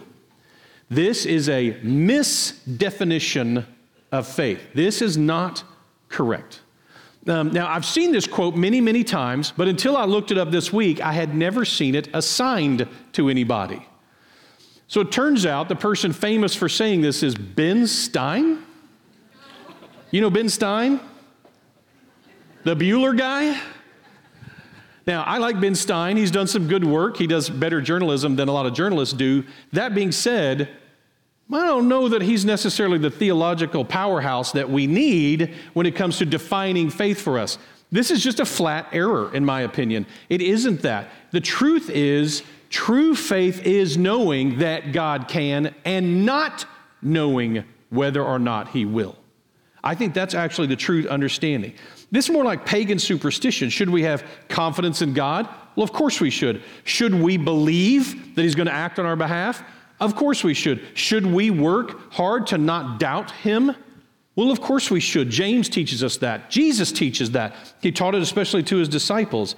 [0.89, 3.65] This is a misdefinition
[4.11, 4.61] of faith.
[4.73, 5.63] This is not
[6.07, 6.61] correct.
[7.27, 10.51] Um, now, I've seen this quote many, many times, but until I looked it up
[10.51, 13.85] this week, I had never seen it assigned to anybody.
[14.87, 18.63] So it turns out the person famous for saying this is Ben Stein.
[20.11, 20.99] You know Ben Stein?
[22.63, 23.59] The Bueller guy?
[25.07, 26.15] Now, I like Ben Stein.
[26.17, 27.17] He's done some good work.
[27.17, 29.43] He does better journalism than a lot of journalists do.
[29.71, 30.69] That being said,
[31.55, 36.17] I don't know that he's necessarily the theological powerhouse that we need when it comes
[36.17, 37.57] to defining faith for us.
[37.91, 40.07] This is just a flat error, in my opinion.
[40.29, 41.09] It isn't that.
[41.31, 46.65] The truth is, true faith is knowing that God can and not
[47.03, 49.15] knowing whether or not He will.
[49.83, 51.73] I think that's actually the true understanding.
[52.11, 53.69] This is more like pagan superstition.
[53.69, 55.47] Should we have confidence in God?
[55.75, 56.63] Well, of course we should.
[56.85, 59.63] Should we believe that He's going to act on our behalf?
[60.03, 60.85] Of course we should.
[60.95, 63.73] Should we work hard to not doubt him?
[64.35, 65.29] Well, of course we should.
[65.29, 66.49] James teaches us that.
[66.49, 67.55] Jesus teaches that.
[67.81, 69.55] He taught it especially to his disciples.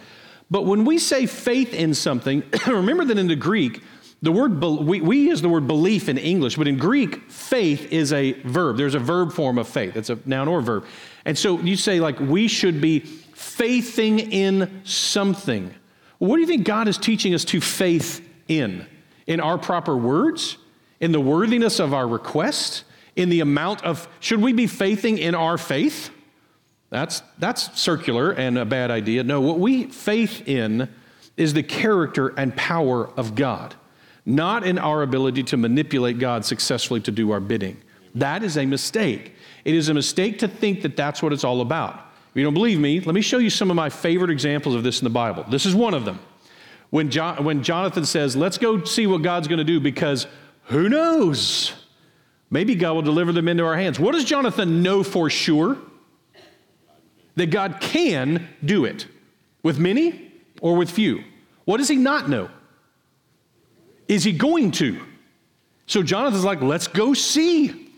[0.51, 3.81] But when we say faith in something, remember that in the Greek,
[4.21, 8.13] the word we, we use the word belief in English, but in Greek, faith is
[8.13, 8.77] a verb.
[8.77, 9.97] There's a verb form of faith.
[9.97, 10.85] It's a noun or verb.
[11.25, 15.73] And so you say, like, we should be faithing in something.
[16.19, 18.85] What do you think God is teaching us to faith in?
[19.27, 20.57] In our proper words,
[20.99, 22.83] in the worthiness of our request,
[23.15, 26.09] in the amount of, should we be faithing in our faith?
[26.89, 29.23] That's, that's circular and a bad idea.
[29.23, 30.89] No, what we faith in
[31.37, 33.75] is the character and power of God,
[34.25, 37.81] not in our ability to manipulate God successfully to do our bidding.
[38.13, 39.33] That is a mistake.
[39.65, 41.95] It is a mistake to think that that's what it's all about.
[41.95, 44.83] If you don't believe me, let me show you some of my favorite examples of
[44.83, 45.45] this in the Bible.
[45.49, 46.19] This is one of them.
[46.89, 50.27] When, when Jonathan says, Let's go see what God's going to do because
[50.65, 51.73] who knows?
[52.49, 53.99] Maybe God will deliver them into our hands.
[53.99, 55.77] What does Jonathan know for sure?
[57.35, 59.07] That God can do it
[59.61, 61.23] with many or with few.
[61.65, 62.49] What does he not know?
[64.07, 65.01] Is he going to?
[65.87, 67.91] So Jonathan's like, let's go see.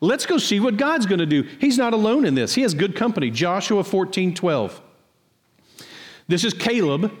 [0.00, 1.42] Let's go see what God's going to do.
[1.60, 2.54] He's not alone in this.
[2.54, 3.30] He has good company.
[3.30, 4.80] Joshua 14 12.
[6.28, 7.12] This is Caleb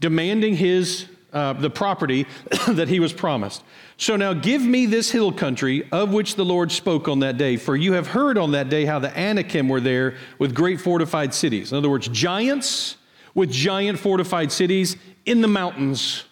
[0.00, 2.26] demanding his uh, the property
[2.68, 3.62] that he was promised.
[3.98, 7.56] So now give me this hill country of which the Lord spoke on that day,
[7.56, 11.34] for you have heard on that day how the Anakim were there with great fortified
[11.34, 11.72] cities.
[11.72, 12.96] In other words, giants
[13.34, 16.24] with giant fortified cities in the mountains.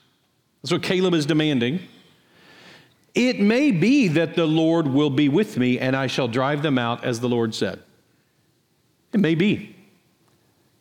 [0.63, 1.81] That's what Caleb is demanding.
[3.15, 6.79] It may be that the Lord will be with me and I shall drive them
[6.79, 7.83] out as the Lord said.
[9.13, 9.74] It may be.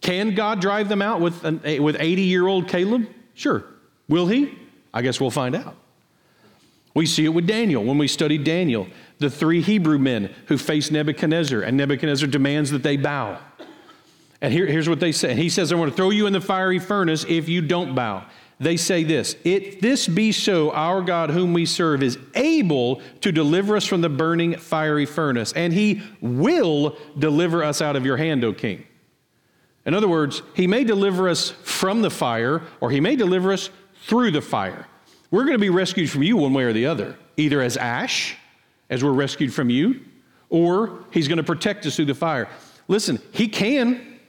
[0.04, 3.08] Can God drive them out with, an, with 80 year old Caleb?
[3.34, 3.64] Sure.
[4.10, 4.56] Will he?
[4.94, 5.76] I guess we'll find out.
[6.94, 8.88] We see it with Daniel when we study Daniel,
[9.18, 13.40] the three Hebrew men who face Nebuchadnezzar, and Nebuchadnezzar demands that they bow.
[14.42, 15.36] And here, here's what they say.
[15.36, 18.26] He says, I want to throw you in the fiery furnace if you don't bow.
[18.60, 23.32] They say this If this be so, our God, whom we serve, is able to
[23.32, 28.18] deliver us from the burning fiery furnace, and he will deliver us out of your
[28.18, 28.86] hand, O king.
[29.86, 33.70] In other words, he may deliver us from the fire, or he may deliver us
[34.06, 34.88] through the fire.
[35.30, 38.38] We're going to be rescued from you one way or the other, either as ash,
[38.90, 40.02] as we're rescued from you,
[40.50, 42.48] or he's going to protect us through the fire.
[42.88, 44.20] Listen, he can.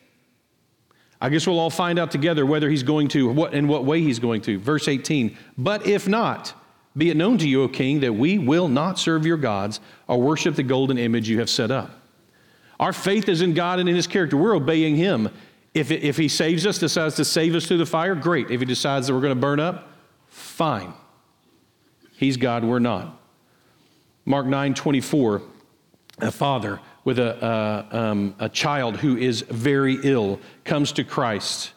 [1.20, 4.00] I guess we'll all find out together whether he's going to, what in what way
[4.00, 4.58] he's going to.
[4.58, 5.36] Verse 18.
[5.56, 6.54] But if not,
[6.96, 10.20] be it known to you, O king, that we will not serve your gods or
[10.20, 12.03] worship the golden image you have set up.
[12.84, 14.36] Our faith is in God and in his character.
[14.36, 15.30] We're obeying him.
[15.72, 18.50] If, if he saves us, decides to save us through the fire, great.
[18.50, 19.88] If he decides that we're going to burn up,
[20.28, 20.92] fine.
[22.12, 23.18] He's God, we're not.
[24.26, 25.40] Mark 9 24,
[26.18, 31.72] a father with a, um, a child who is very ill comes to Christ.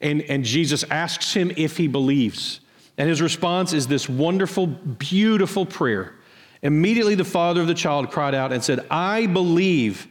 [0.00, 2.58] And, and Jesus asks him if he believes.
[2.98, 6.14] And his response is this wonderful, beautiful prayer.
[6.62, 10.08] Immediately, the father of the child cried out and said, I believe,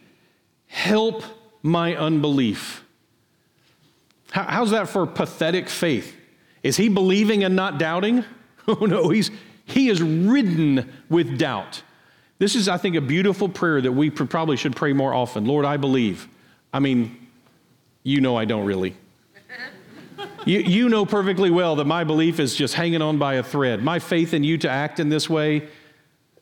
[0.69, 1.23] help
[1.61, 2.85] my unbelief.
[4.31, 6.15] How's that for pathetic faith?
[6.63, 8.23] Is he believing and not doubting?
[8.67, 9.31] Oh no, he's,
[9.65, 11.81] he is ridden with doubt.
[12.37, 15.45] This is, I think, a beautiful prayer that we probably should pray more often.
[15.45, 16.27] Lord, I believe.
[16.71, 17.27] I mean,
[18.03, 18.95] you know I don't really.
[20.45, 23.83] you, you know perfectly well that my belief is just hanging on by a thread.
[23.83, 25.67] My faith in you to act in this way,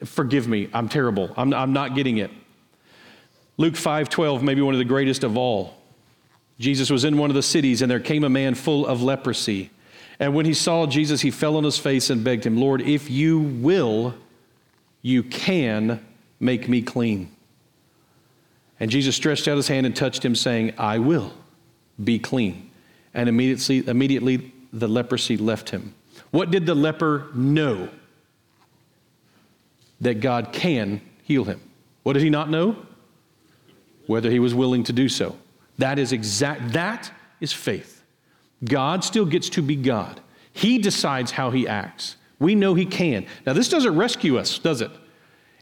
[0.03, 1.33] forgive me, I'm terrible.
[1.37, 2.31] I'm, I'm not getting it.
[3.57, 5.73] Luke 5:12, maybe one of the greatest of all.
[6.59, 9.69] Jesus was in one of the cities, and there came a man full of leprosy.
[10.19, 13.09] And when he saw Jesus, he fell on his face and begged him, Lord, if
[13.09, 14.15] you will,
[15.03, 16.03] you can
[16.39, 17.31] make me clean.
[18.79, 21.33] And Jesus stretched out his hand and touched him, saying, I will
[22.03, 22.71] be clean.
[23.13, 25.93] And immediately, immediately the leprosy left him.
[26.31, 27.89] What did the leper know?
[30.01, 31.59] That God can heal him.
[32.03, 32.75] What did he not know?
[34.07, 35.37] Whether he was willing to do so.
[35.77, 38.03] That is exact, that is faith.
[38.63, 40.19] God still gets to be God.
[40.51, 42.15] He decides how he acts.
[42.39, 43.25] We know he can.
[43.45, 44.91] Now, this doesn't rescue us, does it?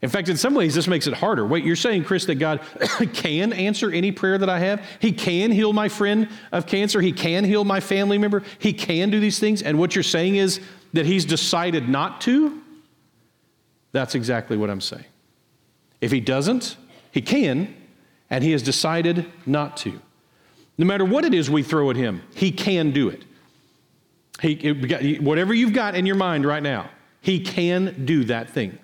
[0.01, 1.45] In fact, in some ways, this makes it harder.
[1.45, 2.61] Wait, you're saying, Chris, that God
[3.13, 4.85] can answer any prayer that I have?
[4.99, 7.01] He can heal my friend of cancer.
[7.01, 8.43] He can heal my family member.
[8.59, 9.61] He can do these things.
[9.61, 10.59] And what you're saying is
[10.93, 12.61] that He's decided not to?
[13.93, 15.05] That's exactly what I'm saying.
[16.01, 16.77] If He doesn't,
[17.11, 17.73] He can,
[18.35, 19.97] and He has decided not to.
[20.77, 23.23] No matter what it is we throw at him, he can do it.
[24.41, 26.89] He, whatever you've got in your mind right now,
[27.21, 28.77] he can do that thing.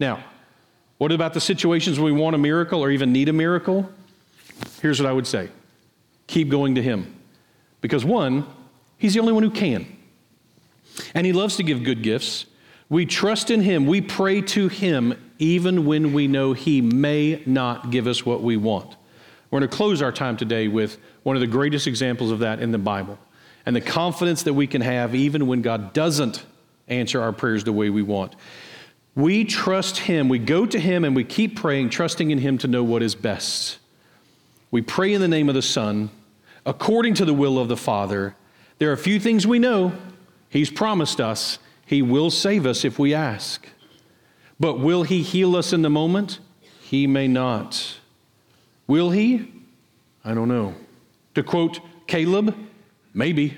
[0.00, 0.24] Now,
[0.96, 3.90] what about the situations where we want a miracle or even need a miracle?
[4.80, 5.50] Here's what I would say
[6.26, 7.14] keep going to him.
[7.82, 8.46] Because one,
[8.96, 9.84] he's the only one who can.
[11.14, 12.46] And he loves to give good gifts.
[12.88, 17.90] We trust in him, we pray to him, even when we know he may not
[17.90, 18.94] give us what we want.
[19.50, 22.60] We're going to close our time today with one of the greatest examples of that
[22.60, 23.18] in the Bible
[23.66, 26.44] and the confidence that we can have even when God doesn't
[26.86, 28.36] answer our prayers the way we want.
[29.16, 30.28] We trust Him.
[30.28, 33.16] We go to Him and we keep praying, trusting in Him to know what is
[33.16, 33.78] best.
[34.70, 36.10] We pray in the name of the Son,
[36.64, 38.36] according to the will of the Father.
[38.78, 39.92] There are a few things we know.
[40.48, 43.66] He's promised us He will save us if we ask.
[44.62, 46.38] But will He heal us in the moment?
[46.80, 47.98] He may not.
[48.86, 49.52] Will He?
[50.24, 50.76] I don't know.
[51.34, 52.54] To quote Caleb,
[53.12, 53.56] maybe.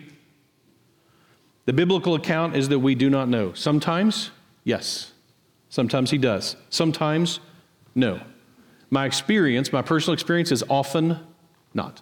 [1.67, 3.53] The biblical account is that we do not know.
[3.53, 4.31] Sometimes,
[4.65, 5.13] yes.
[5.69, 6.57] Sometimes he does.
[6.71, 7.39] Sometimes,
[7.95, 8.21] no.
[8.89, 11.19] My experience, my personal experience, is often
[11.75, 12.01] not.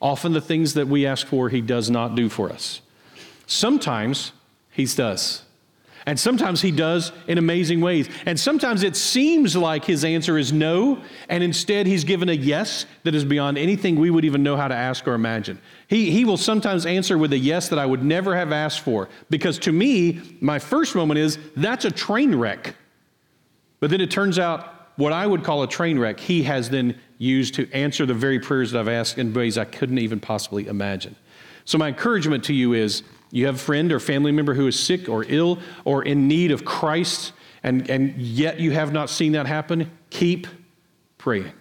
[0.00, 2.82] Often the things that we ask for, he does not do for us.
[3.48, 4.30] Sometimes
[4.70, 5.42] he does.
[6.06, 8.08] And sometimes he does in amazing ways.
[8.26, 12.86] And sometimes it seems like his answer is no, and instead he's given a yes
[13.04, 15.60] that is beyond anything we would even know how to ask or imagine.
[15.88, 19.08] He, he will sometimes answer with a yes that I would never have asked for.
[19.28, 22.74] Because to me, my first moment is that's a train wreck.
[23.80, 26.98] But then it turns out what I would call a train wreck, he has then
[27.18, 30.66] used to answer the very prayers that I've asked in ways I couldn't even possibly
[30.66, 31.16] imagine.
[31.64, 34.78] So, my encouragement to you is you have a friend or family member who is
[34.78, 39.32] sick or ill or in need of Christ, and, and yet you have not seen
[39.32, 40.46] that happen, keep
[41.18, 41.52] praying.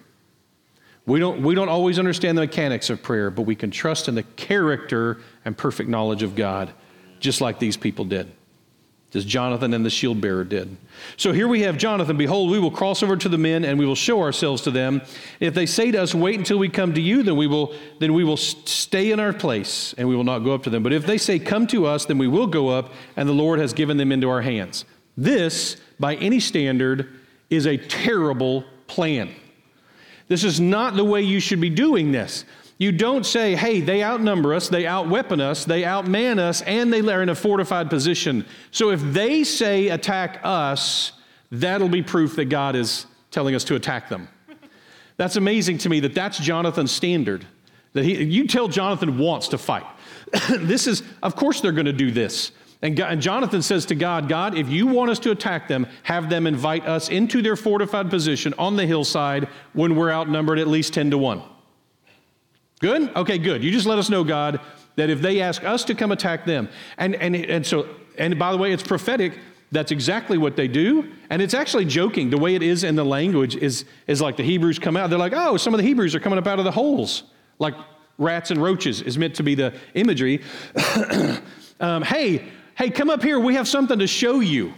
[1.06, 4.16] We don't, we don't always understand the mechanics of prayer, but we can trust in
[4.16, 6.72] the character and perfect knowledge of God,
[7.20, 8.32] just like these people did
[9.16, 10.78] as Jonathan and the shield bearer did.
[11.18, 13.86] So here we have Jonathan, behold, we will cross over to the men and we
[13.86, 15.02] will show ourselves to them.
[15.40, 18.14] If they say to us, wait until we come to you, then we will then
[18.14, 20.84] we will stay in our place and we will not go up to them.
[20.84, 23.60] But if they say come to us, then we will go up and the Lord
[23.60, 24.86] has given them into our hands.
[25.18, 27.10] This, by any standard,
[27.50, 29.34] is a terrible plan.
[30.28, 32.46] This is not the way you should be doing this.
[32.80, 37.02] You don't say, hey, they outnumber us, they outweapon us, they outman us, and they
[37.02, 38.46] are in a fortified position.
[38.72, 41.12] So if they say attack us,
[41.52, 44.30] that'll be proof that God is telling us to attack them.
[45.18, 47.46] That's amazing to me that that's Jonathan's standard.
[47.92, 49.86] That he, you tell Jonathan wants to fight.
[50.50, 52.54] this is, of course, they're going to do this.
[52.82, 55.86] And, God, and Jonathan says to God, God, if you want us to attack them,
[56.04, 60.70] have them invite us into their fortified position on the hillside when we're outnumbered at
[60.70, 61.44] least 10 to 1.
[62.80, 63.16] Good?
[63.16, 63.64] Okay, good.
[63.64, 64.60] You just let us know, God,
[64.96, 67.88] that if they ask us to come attack them, and, and, and so,
[68.18, 69.38] and by the way, it's prophetic.
[69.72, 71.12] That's exactly what they do.
[71.30, 72.30] And it's actually joking.
[72.30, 75.10] The way it is in the language is, is like the Hebrews come out.
[75.10, 77.24] They're like, oh, some of the Hebrews are coming up out of the holes.
[77.60, 77.76] Like
[78.18, 80.42] rats and roaches is meant to be the imagery.
[81.80, 83.40] um, hey, hey, come up here.
[83.40, 84.74] We have something to show you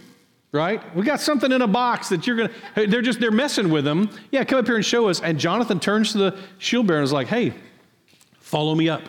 [0.52, 0.94] right?
[0.94, 2.50] We got something in a box that you're gonna.
[2.74, 4.10] They're just they're messing with them.
[4.30, 5.20] Yeah, come up here and show us.
[5.22, 7.54] And Jonathan turns to the shield bearer and is like, "Hey,
[8.52, 9.00] Follow me up.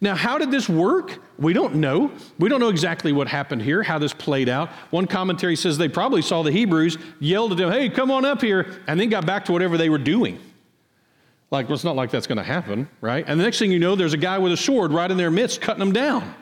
[0.00, 1.20] Now, how did this work?
[1.38, 2.10] We don't know.
[2.40, 4.68] We don't know exactly what happened here, how this played out.
[4.90, 8.40] One commentary says they probably saw the Hebrews, yelled at them, hey, come on up
[8.40, 10.40] here, and then got back to whatever they were doing.
[11.52, 13.24] Like, well, it's not like that's going to happen, right?
[13.28, 15.30] And the next thing you know, there's a guy with a sword right in their
[15.30, 16.34] midst cutting them down.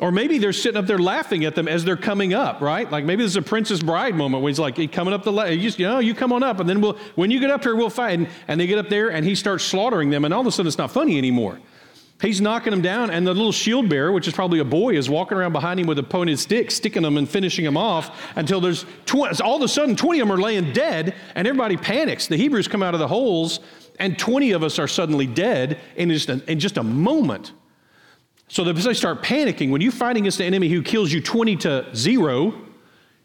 [0.00, 2.90] Or maybe they're sitting up there laughing at them as they're coming up, right?
[2.90, 5.52] Like maybe this is a Princess Bride moment where he's like, coming up the ladder,
[5.52, 7.76] you, you know, you come on up, and then we'll, when you get up here,
[7.76, 8.18] we'll fight.
[8.18, 10.52] And, and they get up there, and he starts slaughtering them, and all of a
[10.52, 11.60] sudden it's not funny anymore.
[12.22, 15.10] He's knocking them down, and the little shield bearer, which is probably a boy, is
[15.10, 18.60] walking around behind him with a pointed stick, sticking them and finishing them off until
[18.60, 22.26] there's 20, all of a sudden 20 of them are laying dead, and everybody panics.
[22.26, 23.60] The Hebrews come out of the holes,
[23.98, 27.52] and 20 of us are suddenly dead in just a, in just a moment.
[28.50, 29.70] So they start panicking.
[29.70, 32.52] When you're fighting against an enemy who kills you 20 to zero,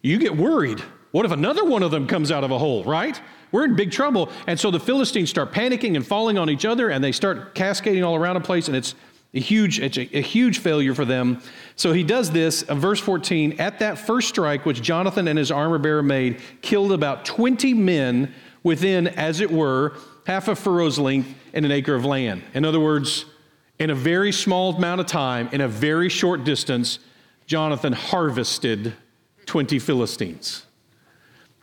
[0.04, 0.80] you get worried.
[1.12, 3.20] What if another one of them comes out of a hole, right?
[3.52, 4.30] We're in big trouble.
[4.46, 8.04] And so the Philistines start panicking and falling on each other, and they start cascading
[8.04, 8.94] all around a place, and it's
[9.34, 11.42] a huge, it's a, a huge failure for them.
[11.76, 15.52] So he does this, uh, verse 14, at that first strike which Jonathan and his
[15.52, 21.34] armor bearer made, killed about 20 men within, as it were, half a furrow's length
[21.54, 22.44] and an acre of land.
[22.54, 23.26] In other words,
[23.80, 27.00] in a very small amount of time, in a very short distance,
[27.46, 28.94] Jonathan harvested
[29.46, 30.66] 20 Philistines.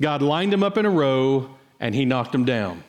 [0.00, 2.82] God lined them up in a row and he knocked them down.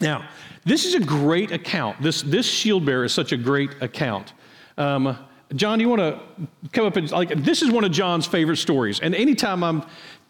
[0.00, 0.28] Now,
[0.64, 2.00] this is a great account.
[2.00, 4.32] This, this shield bearer is such a great account.
[4.76, 5.18] Um,
[5.54, 6.20] John, do you want to
[6.72, 9.00] come up and like this is one of John's favorite stories.
[9.00, 9.82] And anytime I'm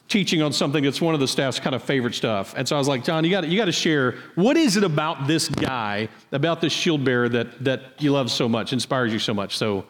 [0.08, 2.54] teaching on something that's one of the staff's kind of favorite stuff.
[2.56, 4.84] And so I was like, John, you got you got to share what is it
[4.84, 9.18] about this guy, about this shield bearer that that you love so much, inspires you
[9.18, 9.56] so much.
[9.56, 9.84] So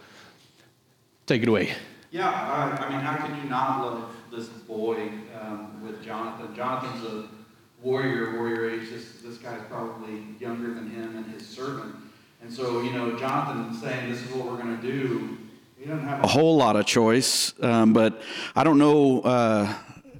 [1.26, 1.72] take it away.
[2.10, 5.10] Yeah, I, I mean, how can you not love this boy
[5.40, 6.54] um, with Jonathan?
[6.54, 7.28] Jonathan's a
[7.82, 8.90] warrior, warrior age.
[8.90, 11.94] This this guy's probably younger than him and his servant.
[12.40, 15.38] And so, you know, Jonathan saying, "This is what we're going to do."
[15.78, 18.22] He doesn't have a, a whole lot of choice, um, but
[18.56, 19.20] I don't know.
[19.20, 19.74] Uh,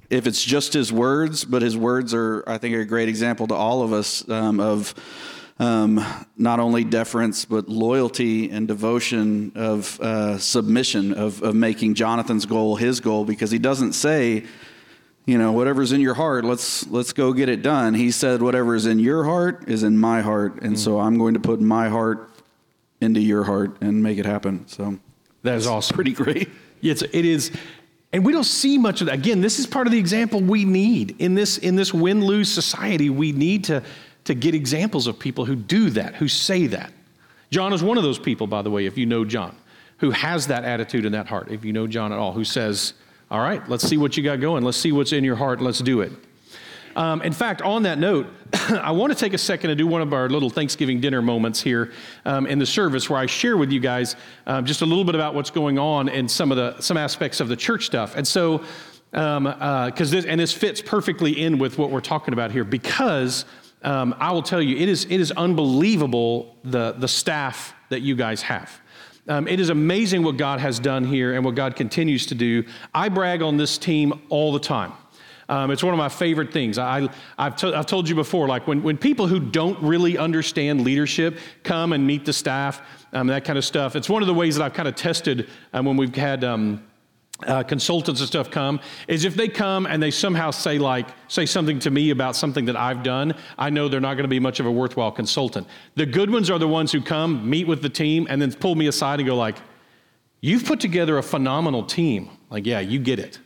[0.09, 3.47] if it's just his words, but his words are, I think, are a great example
[3.47, 4.95] to all of us um, of
[5.59, 6.03] um,
[6.37, 12.77] not only deference, but loyalty and devotion of uh, submission, of, of making Jonathan's goal
[12.77, 14.45] his goal, because he doesn't say,
[15.25, 17.93] you know, whatever's in your heart, let's let's go get it done.
[17.93, 21.17] He said, whatever is in your heart is in my heart, and mm so I'm
[21.17, 22.31] going to put my heart
[23.01, 24.67] into your heart and make it happen.
[24.67, 24.97] So
[25.43, 25.93] that is awesome.
[25.93, 26.49] Pretty great.
[26.81, 27.51] It's it is.
[28.11, 29.15] And we don't see much of that.
[29.15, 32.51] Again, this is part of the example we need in this in this win lose
[32.51, 33.09] society.
[33.09, 33.83] We need to
[34.25, 36.91] to get examples of people who do that, who say that.
[37.51, 39.55] John is one of those people, by the way, if you know John,
[39.97, 42.93] who has that attitude in that heart, if you know John at all, who says,
[43.31, 44.63] All right, let's see what you got going.
[44.63, 45.61] Let's see what's in your heart.
[45.61, 46.11] Let's do it.
[46.99, 50.01] Um, in fact, on that note, I want to take a second to do one
[50.01, 51.93] of our little Thanksgiving dinner moments here
[52.25, 55.15] um, in the service where I share with you guys um, just a little bit
[55.15, 58.17] about what's going on and some of the some aspects of the church stuff.
[58.17, 58.57] And so,
[59.11, 62.65] because um, uh, this and this fits perfectly in with what we're talking about here
[62.65, 63.45] because
[63.81, 68.13] um, I will tell you, it is, it is unbelievable the, the staff that you
[68.13, 68.81] guys have.
[69.29, 72.65] Um, it is amazing what God has done here and what God continues to do.
[72.93, 74.91] I brag on this team all the time.
[75.49, 76.77] Um, it's one of my favorite things.
[76.77, 80.81] I, have t- I've told you before, like when, when people who don't really understand
[80.81, 82.81] leadership come and meet the staff,
[83.13, 85.49] um, that kind of stuff, it's one of the ways that I've kind of tested
[85.73, 86.83] um, when we've had um,
[87.47, 91.45] uh, consultants and stuff come is if they come and they somehow say like say
[91.45, 94.41] something to me about something that i've done i know they're not going to be
[94.41, 95.65] much of a worthwhile consultant.
[95.95, 98.75] The good ones are the ones who come meet with the team and then pull
[98.75, 99.55] me aside and go like
[100.41, 102.29] you've put together a phenomenal team.
[102.49, 103.39] Like yeah you get it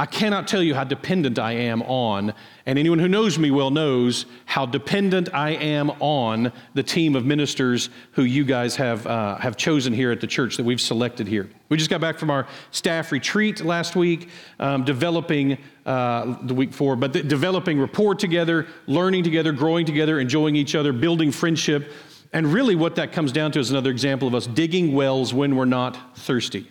[0.00, 2.32] I cannot tell you how dependent I am on,
[2.66, 7.26] and anyone who knows me well knows how dependent I am on the team of
[7.26, 11.26] ministers who you guys have, uh, have chosen here at the church that we've selected
[11.26, 11.50] here.
[11.68, 14.28] We just got back from our staff retreat last week,
[14.60, 20.20] um, developing uh, the week before, but the, developing rapport together, learning together, growing together,
[20.20, 21.92] enjoying each other, building friendship.
[22.32, 25.56] And really, what that comes down to is another example of us digging wells when
[25.56, 26.70] we're not thirsty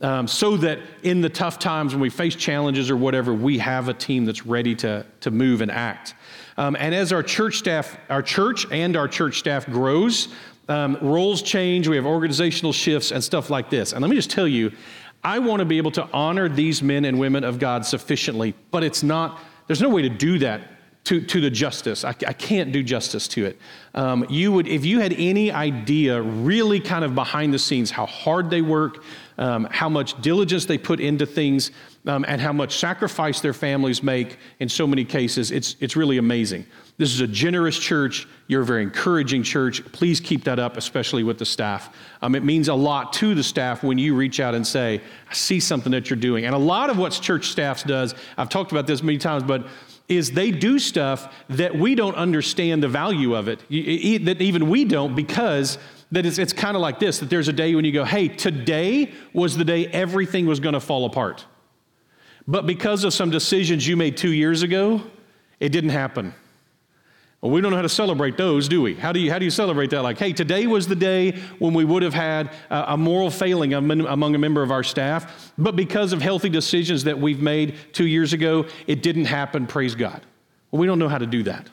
[0.00, 3.88] um, so that in the tough times when we face challenges or whatever, we have
[3.88, 6.14] a team that's ready to, to move and act.
[6.56, 10.28] Um, and as our church staff, our church and our church staff grows,
[10.68, 13.92] um, roles change, we have organizational shifts and stuff like this.
[13.92, 14.72] And let me just tell you,
[15.22, 18.84] I want to be able to honor these men and women of God sufficiently, but
[18.84, 20.60] it's not, there's no way to do that
[21.04, 22.04] to, to the justice.
[22.04, 23.58] I, I can't do justice to it.
[23.94, 28.06] Um, you would, if you had any idea, really kind of behind the scenes, how
[28.06, 29.04] hard they work,
[29.36, 31.72] um, how much diligence they put into things,
[32.06, 36.16] um, and how much sacrifice their families make in so many cases, it's, it's really
[36.16, 36.64] amazing.
[36.96, 38.26] This is a generous church.
[38.46, 39.84] You're a very encouraging church.
[39.92, 41.94] Please keep that up, especially with the staff.
[42.22, 45.34] Um, it means a lot to the staff when you reach out and say, I
[45.34, 46.46] see something that you're doing.
[46.46, 49.66] And a lot of what church staff does, I've talked about this many times, but
[50.08, 54.84] is they do stuff that we don't understand the value of it, that even we
[54.84, 55.78] don't, because
[56.12, 58.28] that it's, it's kind of like this that there's a day when you go, hey,
[58.28, 61.46] today was the day everything was going to fall apart.
[62.46, 65.02] But because of some decisions you made two years ago,
[65.60, 66.34] it didn't happen.
[67.44, 68.94] Well, we don't know how to celebrate those, do we?
[68.94, 70.00] How do you, how do you celebrate that?
[70.00, 74.34] Like, hey, today was the day when we would have had a, moral failing among
[74.34, 78.32] a member of our staff, but because of healthy decisions that we've made two years
[78.32, 80.22] ago, it didn't happen, praise God.
[80.70, 81.68] Well, we don't know how to do that.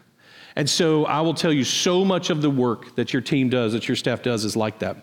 [0.57, 3.71] And so I will tell you so much of the work that your team does,
[3.71, 4.97] that your staff does, is like that.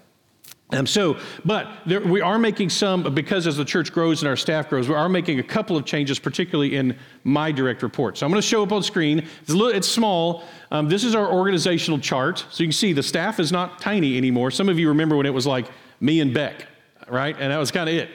[0.70, 1.16] Um, so,
[1.46, 4.86] but there, we are making some, because as the church grows and our staff grows,
[4.86, 8.18] we are making a couple of changes, particularly in my direct report.
[8.18, 9.20] So I'm going to show up on screen.
[9.40, 10.44] It's, little, it's small.
[10.70, 12.44] Um, this is our organizational chart.
[12.50, 14.50] So you can see the staff is not tiny anymore.
[14.50, 16.66] Some of you remember when it was like me and Beck,
[17.08, 17.34] right?
[17.38, 18.10] And that was kind of it.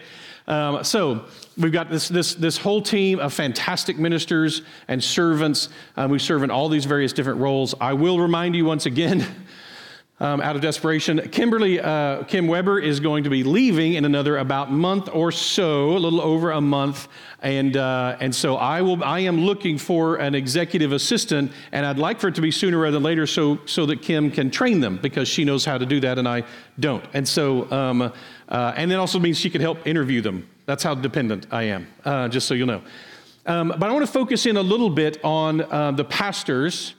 [0.45, 1.25] Um, so
[1.57, 6.43] we've got this, this, this whole team of fantastic ministers and servants um, who serve
[6.43, 7.73] in all these various different roles.
[7.79, 9.25] I will remind you once again
[10.19, 11.19] um, out of desperation.
[11.29, 15.97] Kimberly uh, Kim Weber is going to be leaving in another about month or so,
[15.97, 17.07] a little over a month,
[17.41, 19.03] and uh, and so I will.
[19.03, 22.77] I am looking for an executive assistant, and I'd like for it to be sooner
[22.77, 25.85] rather than later, so so that Kim can train them because she knows how to
[25.85, 26.43] do that and I
[26.79, 27.03] don't.
[27.13, 28.13] And so um,
[28.49, 30.47] uh, and it also means she can help interview them.
[30.65, 31.87] That's how dependent I am.
[32.05, 32.81] Uh, just so you'll know.
[33.45, 36.93] Um, but I want to focus in a little bit on uh, the pastors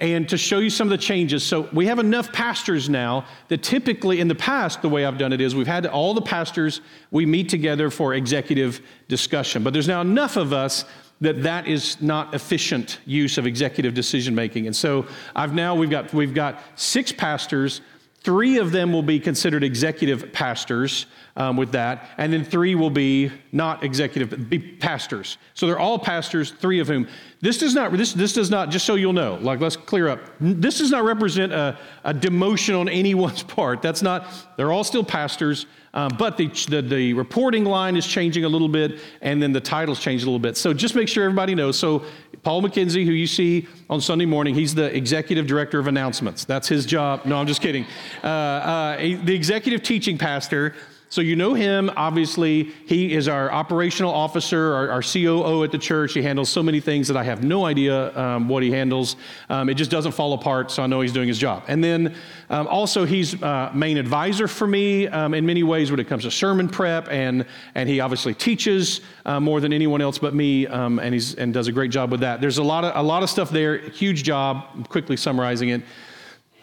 [0.00, 1.44] and to show you some of the changes.
[1.44, 5.32] So we have enough pastors now that typically in the past, the way I've done
[5.32, 6.80] it is we've had all the pastors,
[7.10, 9.64] we meet together for executive discussion.
[9.64, 10.84] But there's now enough of us
[11.20, 14.66] that that is not efficient use of executive decision making.
[14.66, 17.80] And so I've now, we've got, we've got six pastors
[18.22, 21.06] Three of them will be considered executive pastors
[21.36, 25.38] um, with that, and then three will be not executive, be pastors.
[25.54, 27.06] So they're all pastors, three of whom.
[27.40, 30.20] This does not, this, this does not, just so you'll know, like let's clear up,
[30.40, 33.82] this does not represent a, a demotion on anyone's part.
[33.82, 38.44] That's not, they're all still pastors, um, but the, the, the reporting line is changing
[38.44, 40.56] a little bit, and then the titles change a little bit.
[40.56, 41.78] So just make sure everybody knows.
[41.78, 42.04] So
[42.42, 46.44] Paul McKenzie, who you see on Sunday morning, he's the executive director of announcements.
[46.44, 47.24] That's his job.
[47.24, 47.84] No, I'm just kidding.
[48.22, 50.74] Uh, uh, the executive teaching pastor.
[51.10, 52.64] So you know him, obviously.
[52.86, 56.12] He is our operational officer, our, our, COO at the church.
[56.12, 59.16] He handles so many things that I have no idea um, what he handles.
[59.48, 61.64] Um, it just doesn't fall apart, so I know he's doing his job.
[61.66, 62.14] And then
[62.50, 66.24] um, also, he's uh, main advisor for me um, in many ways when it comes
[66.24, 70.66] to sermon prep, and, and he obviously teaches uh, more than anyone else but me,
[70.66, 72.42] um, and, he's, and does a great job with that.
[72.42, 75.82] There's a lot of, a lot of stuff there, huge job, I'm quickly summarizing it.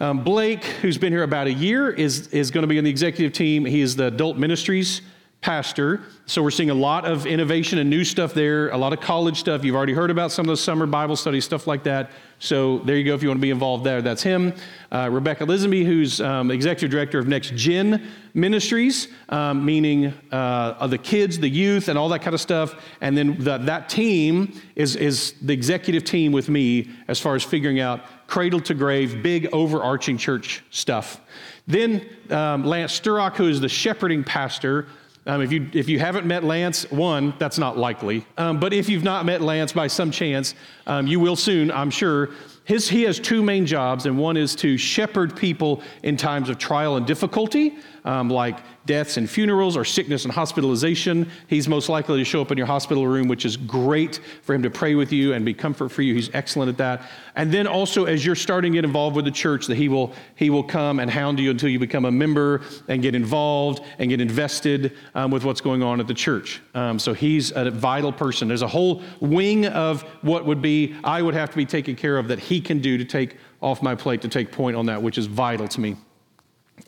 [0.05, 2.91] Um, Blake, who's been here about a year, is, is going to be in the
[2.91, 3.65] executive team.
[3.65, 5.01] He is the adult ministries
[5.41, 6.01] pastor.
[6.27, 9.39] So we're seeing a lot of innovation and new stuff there, a lot of college
[9.39, 9.63] stuff.
[9.63, 12.09] You've already heard about some of the summer Bible studies, stuff like that.
[12.39, 14.01] So there you go if you want to be involved there.
[14.01, 14.53] That's him.
[14.91, 20.97] Uh, Rebecca Lisenby, who's um, executive director of Next Gen Ministries, um, meaning uh, the
[20.97, 22.75] kids, the youth, and all that kind of stuff.
[23.01, 27.43] And then the, that team is, is the executive team with me as far as
[27.43, 31.21] figuring out cradle to grave, big overarching church stuff.
[31.67, 34.87] Then um, Lance Sturrock, who is the shepherding pastor.
[35.27, 38.25] Um, if, you, if you haven't met Lance, one, that's not likely.
[38.37, 40.53] Um, but if you've not met Lance by some chance,
[40.85, 42.29] um, you will soon, I'm sure.
[42.65, 46.57] His, he has two main jobs, and one is to shepherd people in times of
[46.57, 51.29] trial and difficulty, um, like deaths and funerals or sickness and hospitalization.
[51.47, 54.63] He's most likely to show up in your hospital room, which is great for him
[54.63, 56.13] to pray with you and be comfort for you.
[56.13, 57.09] He's excellent at that.
[57.35, 60.13] And then also, as you're starting to get involved with the church, that he will
[60.35, 64.09] he will come and hound you until you become a member and get involved and
[64.09, 66.61] get invested um, with what's going on at the church.
[66.73, 68.47] Um, so he's a vital person.
[68.47, 72.17] There's a whole wing of what would be I would have to be taken care
[72.17, 75.01] of that he can do to take off my plate to take point on that,
[75.01, 75.95] which is vital to me.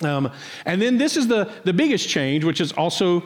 [0.02, 0.32] Um,
[0.66, 3.24] and then this is the, the biggest change, which is also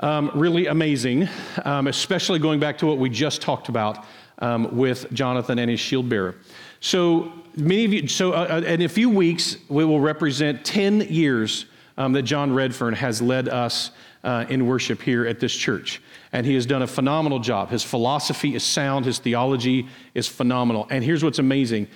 [0.00, 1.28] um, really amazing,
[1.64, 4.04] um, especially going back to what we just talked about
[4.38, 6.36] um, with Jonathan and his shield bearer.
[6.80, 11.02] So many of you, so uh, uh in a few weeks, we will represent 10
[11.02, 11.66] years
[11.98, 13.90] um, that John Redfern has led us
[14.24, 16.02] uh, in worship here at this church.
[16.32, 17.70] And he has done a phenomenal job.
[17.70, 20.86] His philosophy is sound, his theology is phenomenal.
[20.90, 21.88] And here's what's amazing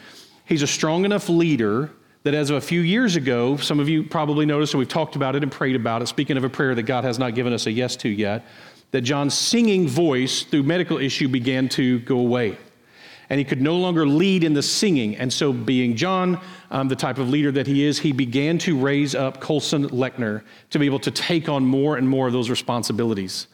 [0.44, 1.90] he's a strong enough leader
[2.22, 5.16] that as of a few years ago, some of you probably noticed, and we've talked
[5.16, 7.52] about it and prayed about it, speaking of a prayer that God has not given
[7.52, 8.44] us a yes to yet,
[8.90, 12.58] that John's singing voice through medical issue began to go away.
[13.30, 15.16] And he could no longer lead in the singing.
[15.16, 16.40] And so, being John,
[16.72, 20.42] um, the type of leader that he is, he began to raise up Colson Lechner
[20.70, 23.46] to be able to take on more and more of those responsibilities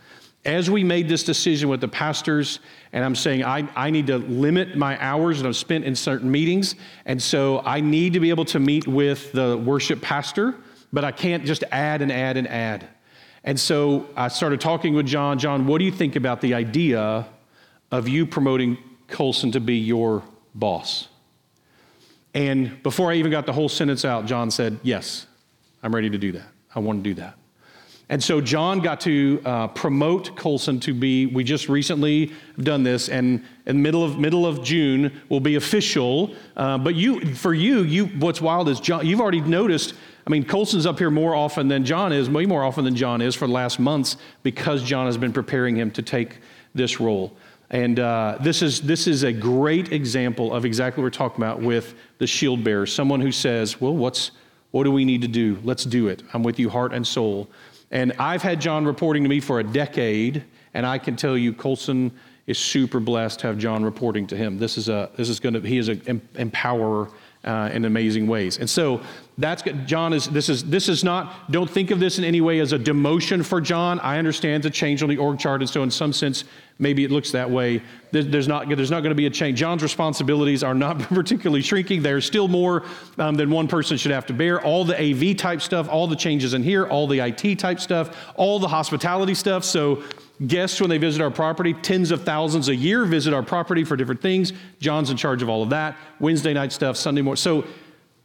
[0.47, 2.61] as we made this decision with the pastors,
[2.93, 6.31] and I'm saying I, I need to limit my hours that I've spent in certain
[6.31, 10.55] meetings, and so I need to be able to meet with the worship pastor,
[10.93, 12.89] but I can't just add and add and add.
[13.43, 15.39] And so I started talking with John.
[15.39, 17.27] John, what do you think about the idea
[17.91, 18.79] of you promoting
[19.09, 20.23] Colson to be your
[20.55, 21.09] boss?
[22.35, 25.27] And before I even got the whole sentence out, John said, Yes,
[25.83, 26.47] I'm ready to do that.
[26.75, 27.37] I want to do that.
[28.09, 33.09] And so John got to uh, promote Colson to be, we just recently done this,
[33.09, 36.33] and in the middle of, middle of June will be official.
[36.57, 39.95] Uh, but you, for you, you, what's wild is John, you've already noticed,
[40.25, 43.21] I mean, Colson's up here more often than John is, way more often than John
[43.21, 46.39] is for the last months because John has been preparing him to take
[46.77, 47.37] this role.
[47.71, 51.61] And uh, this, is, this is a great example of exactly what we're talking about
[51.61, 54.31] with the shield bearer, someone who says, well, what's,
[54.71, 55.59] what do we need to do?
[55.65, 56.23] Let's do it.
[56.33, 57.49] I'm with you heart and soul.
[57.91, 61.53] And I've had John reporting to me for a decade, and I can tell you,
[61.53, 62.13] Colson
[62.47, 64.59] is super blessed to have John reporting to him.
[64.59, 67.13] This is a this is going to he is an empowerer
[67.45, 68.59] uh, in amazing ways.
[68.59, 69.01] And so
[69.39, 69.63] that's.
[69.85, 71.51] John is this is this is not.
[71.53, 74.01] Don't think of this in any way as a demotion for John.
[74.01, 76.45] I understand the change on the org chart, and so in some sense,
[76.79, 77.83] maybe it looks that way.
[78.11, 79.59] There's not there's not going to be a change.
[79.59, 82.03] John's responsibilities are not particularly shrinking.
[82.03, 82.85] They are still more
[83.19, 84.61] um, than one person should have to bear.
[84.63, 88.33] All the AV type stuff, all the changes in here, all the IT type stuff,
[88.37, 89.65] all the hospitality stuff.
[89.65, 90.03] So
[90.47, 93.97] guests when they visit our property tens of thousands a year visit our property for
[93.97, 94.53] different things.
[94.81, 95.97] John's in charge of all of that.
[96.21, 97.37] Wednesday night stuff sunday morning.
[97.37, 97.65] So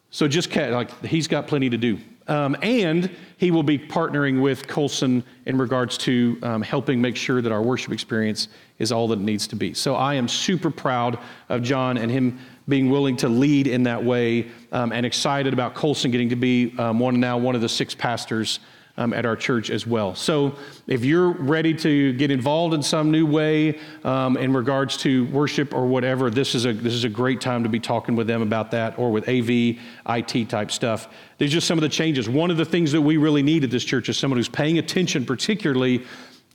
[0.10, 1.98] so just like he's got plenty to do.
[2.28, 7.42] Um, and he will be partnering with Colson in regards to um, helping make sure
[7.42, 8.48] that our worship experience
[8.78, 9.74] is all that it needs to be.
[9.74, 11.18] So I am super proud
[11.50, 15.74] of John and him being willing to lead in that way um, and excited about
[15.74, 18.60] Colson getting to be um, one now one of the six pastors
[18.98, 20.16] um, at our church as well.
[20.16, 20.56] So
[20.88, 25.74] if you're ready to get involved in some new way um, in regards to worship
[25.74, 28.42] or whatever, this is a this is a great time to be talking with them
[28.42, 29.78] about that or with AV,
[30.10, 31.08] IT type stuff.
[31.38, 32.30] There's just some of the changes.
[32.30, 34.78] One of the things that we really need at this church is someone who's paying
[34.78, 36.06] attention, particularly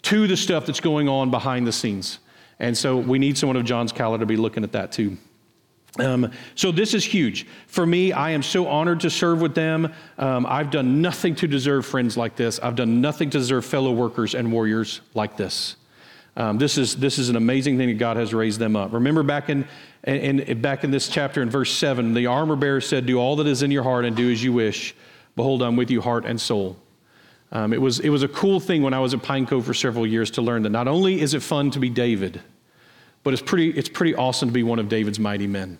[0.03, 2.19] to the stuff that's going on behind the scenes.
[2.59, 5.17] And so we need someone of John's caliber to be looking at that too.
[5.99, 8.13] Um, so this is huge for me.
[8.13, 9.93] I am so honored to serve with them.
[10.19, 12.61] Um, I've done nothing to deserve friends like this.
[12.61, 15.77] I've done nothing to deserve fellow workers and warriors like this.
[16.37, 18.93] Um, this is this is an amazing thing that God has raised them up.
[18.93, 19.67] Remember back in,
[20.05, 23.47] in back in this chapter in verse seven, the armor bearer said, "Do all that
[23.47, 24.95] is in your heart and do as you wish.
[25.35, 26.77] Behold, I'm with you, heart and soul."
[27.53, 29.73] Um, it was it was a cool thing when I was at Pine Cove for
[29.73, 32.43] several years to learn that not only is it fun to be David,
[33.23, 35.79] but it's pretty it's pretty awesome to be one of David's mighty men.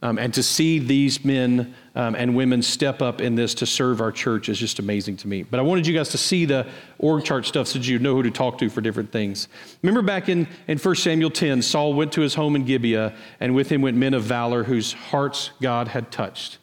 [0.00, 4.00] Um, and to see these men um, and women step up in this to serve
[4.00, 5.42] our church is just amazing to me.
[5.42, 6.68] But I wanted you guys to see the
[6.98, 9.48] org chart stuff so you know who to talk to for different things.
[9.82, 13.56] Remember back in, in 1 Samuel 10, Saul went to his home in Gibeah, and
[13.56, 16.58] with him went men of valor whose hearts God had touched.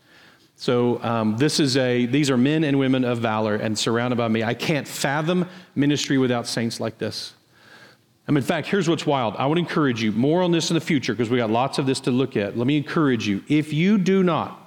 [0.56, 4.30] So um, this is a these are men and women of valor and surrounded by
[4.30, 4.44] me.
[4.44, 7.34] I can't fathom ministry without saints like this.
[8.28, 9.36] Um, in fact, here's what's wild.
[9.38, 11.86] I would encourage you more on this in the future because we got lots of
[11.86, 12.58] this to look at.
[12.58, 13.44] Let me encourage you.
[13.48, 14.60] If you do not,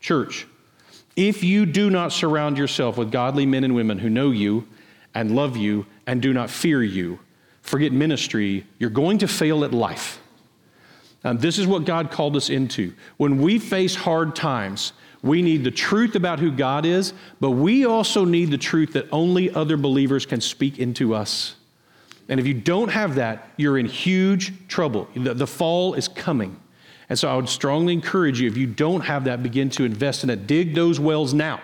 [0.00, 0.46] church,
[1.16, 4.66] if you do not surround yourself with godly men and women who know you
[5.14, 7.18] and love you and do not fear you,
[7.62, 10.20] forget ministry, you're going to fail at life.
[11.24, 12.94] Um, this is what God called us into.
[13.16, 17.86] When we face hard times, we need the truth about who God is, but we
[17.86, 21.54] also need the truth that only other believers can speak into us.
[22.28, 25.08] And if you don't have that, you're in huge trouble.
[25.14, 26.58] The, the, fall is coming.
[27.08, 30.24] And so I would strongly encourage you, if you don't have that, begin to invest
[30.24, 30.46] in it.
[30.46, 31.60] Dig those wells now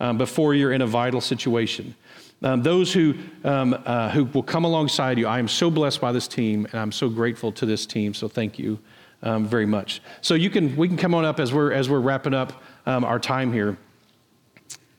[0.00, 1.94] um, before you're in a vital situation.
[2.42, 6.10] Um, those who, um, uh, who will come alongside you, I am so blessed by
[6.10, 8.12] this team, and I'm so grateful to this team.
[8.14, 8.80] So thank you
[9.22, 10.02] um, very much.
[10.20, 13.04] So you can, we can come on up as we're, as we're wrapping up um,
[13.04, 13.78] our time here.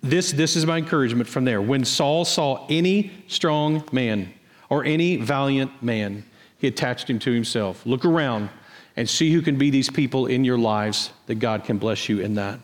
[0.02, 1.62] This, this is my encouragement from there.
[1.62, 4.34] When Saul saw any strong man,
[4.74, 6.26] or any valiant man.
[6.58, 7.86] He attached him to himself.
[7.86, 8.50] Look around
[8.98, 12.22] and see who can be these people in your lives that God can bless you
[12.22, 12.58] in that.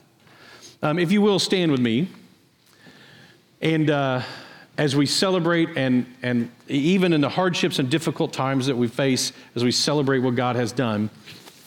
[0.81, 2.07] Um, if you will, stand with me.
[3.61, 4.23] And uh,
[4.75, 9.31] as we celebrate, and, and even in the hardships and difficult times that we face,
[9.53, 11.11] as we celebrate what God has done,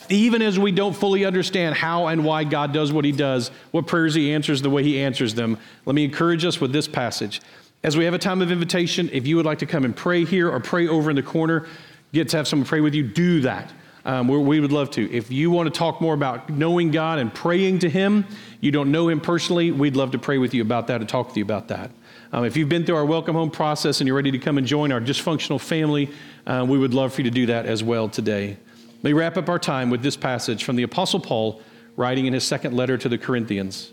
[0.08, 3.86] even as we don't fully understand how and why God does what He does, what
[3.86, 7.40] prayers He answers the way He answers them, let me encourage us with this passage.
[7.84, 10.24] As we have a time of invitation, if you would like to come and pray
[10.24, 11.66] here or pray over in the corner,
[12.12, 13.72] get to have someone pray with you, do that.
[14.04, 15.12] Um, we would love to.
[15.12, 18.24] If you want to talk more about knowing God and praying to Him,
[18.60, 21.26] you don't know Him personally, we'd love to pray with you about that and talk
[21.26, 21.90] with you about that.
[22.32, 24.66] Um, if you've been through our welcome home process and you're ready to come and
[24.66, 26.08] join our dysfunctional family,
[26.46, 28.56] uh, we would love for you to do that as well today.
[29.02, 31.60] Let me wrap up our time with this passage from the Apostle Paul
[31.96, 33.90] writing in his second letter to the Corinthians.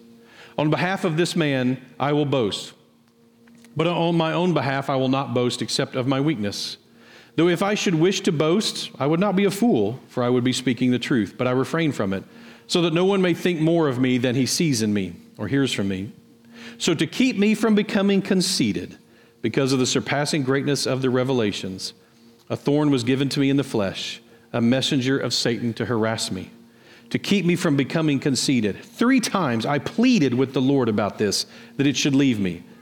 [0.59, 2.73] On behalf of this man, I will boast.
[3.75, 6.77] But on my own behalf, I will not boast except of my weakness.
[7.35, 10.29] Though if I should wish to boast, I would not be a fool, for I
[10.29, 12.23] would be speaking the truth, but I refrain from it,
[12.67, 15.47] so that no one may think more of me than he sees in me or
[15.47, 16.11] hears from me.
[16.77, 18.97] So to keep me from becoming conceited,
[19.41, 21.93] because of the surpassing greatness of the revelations,
[22.49, 26.31] a thorn was given to me in the flesh, a messenger of Satan to harass
[26.31, 26.49] me,
[27.09, 28.83] to keep me from becoming conceited.
[28.83, 31.45] Three times I pleaded with the Lord about this,
[31.77, 32.63] that it should leave me.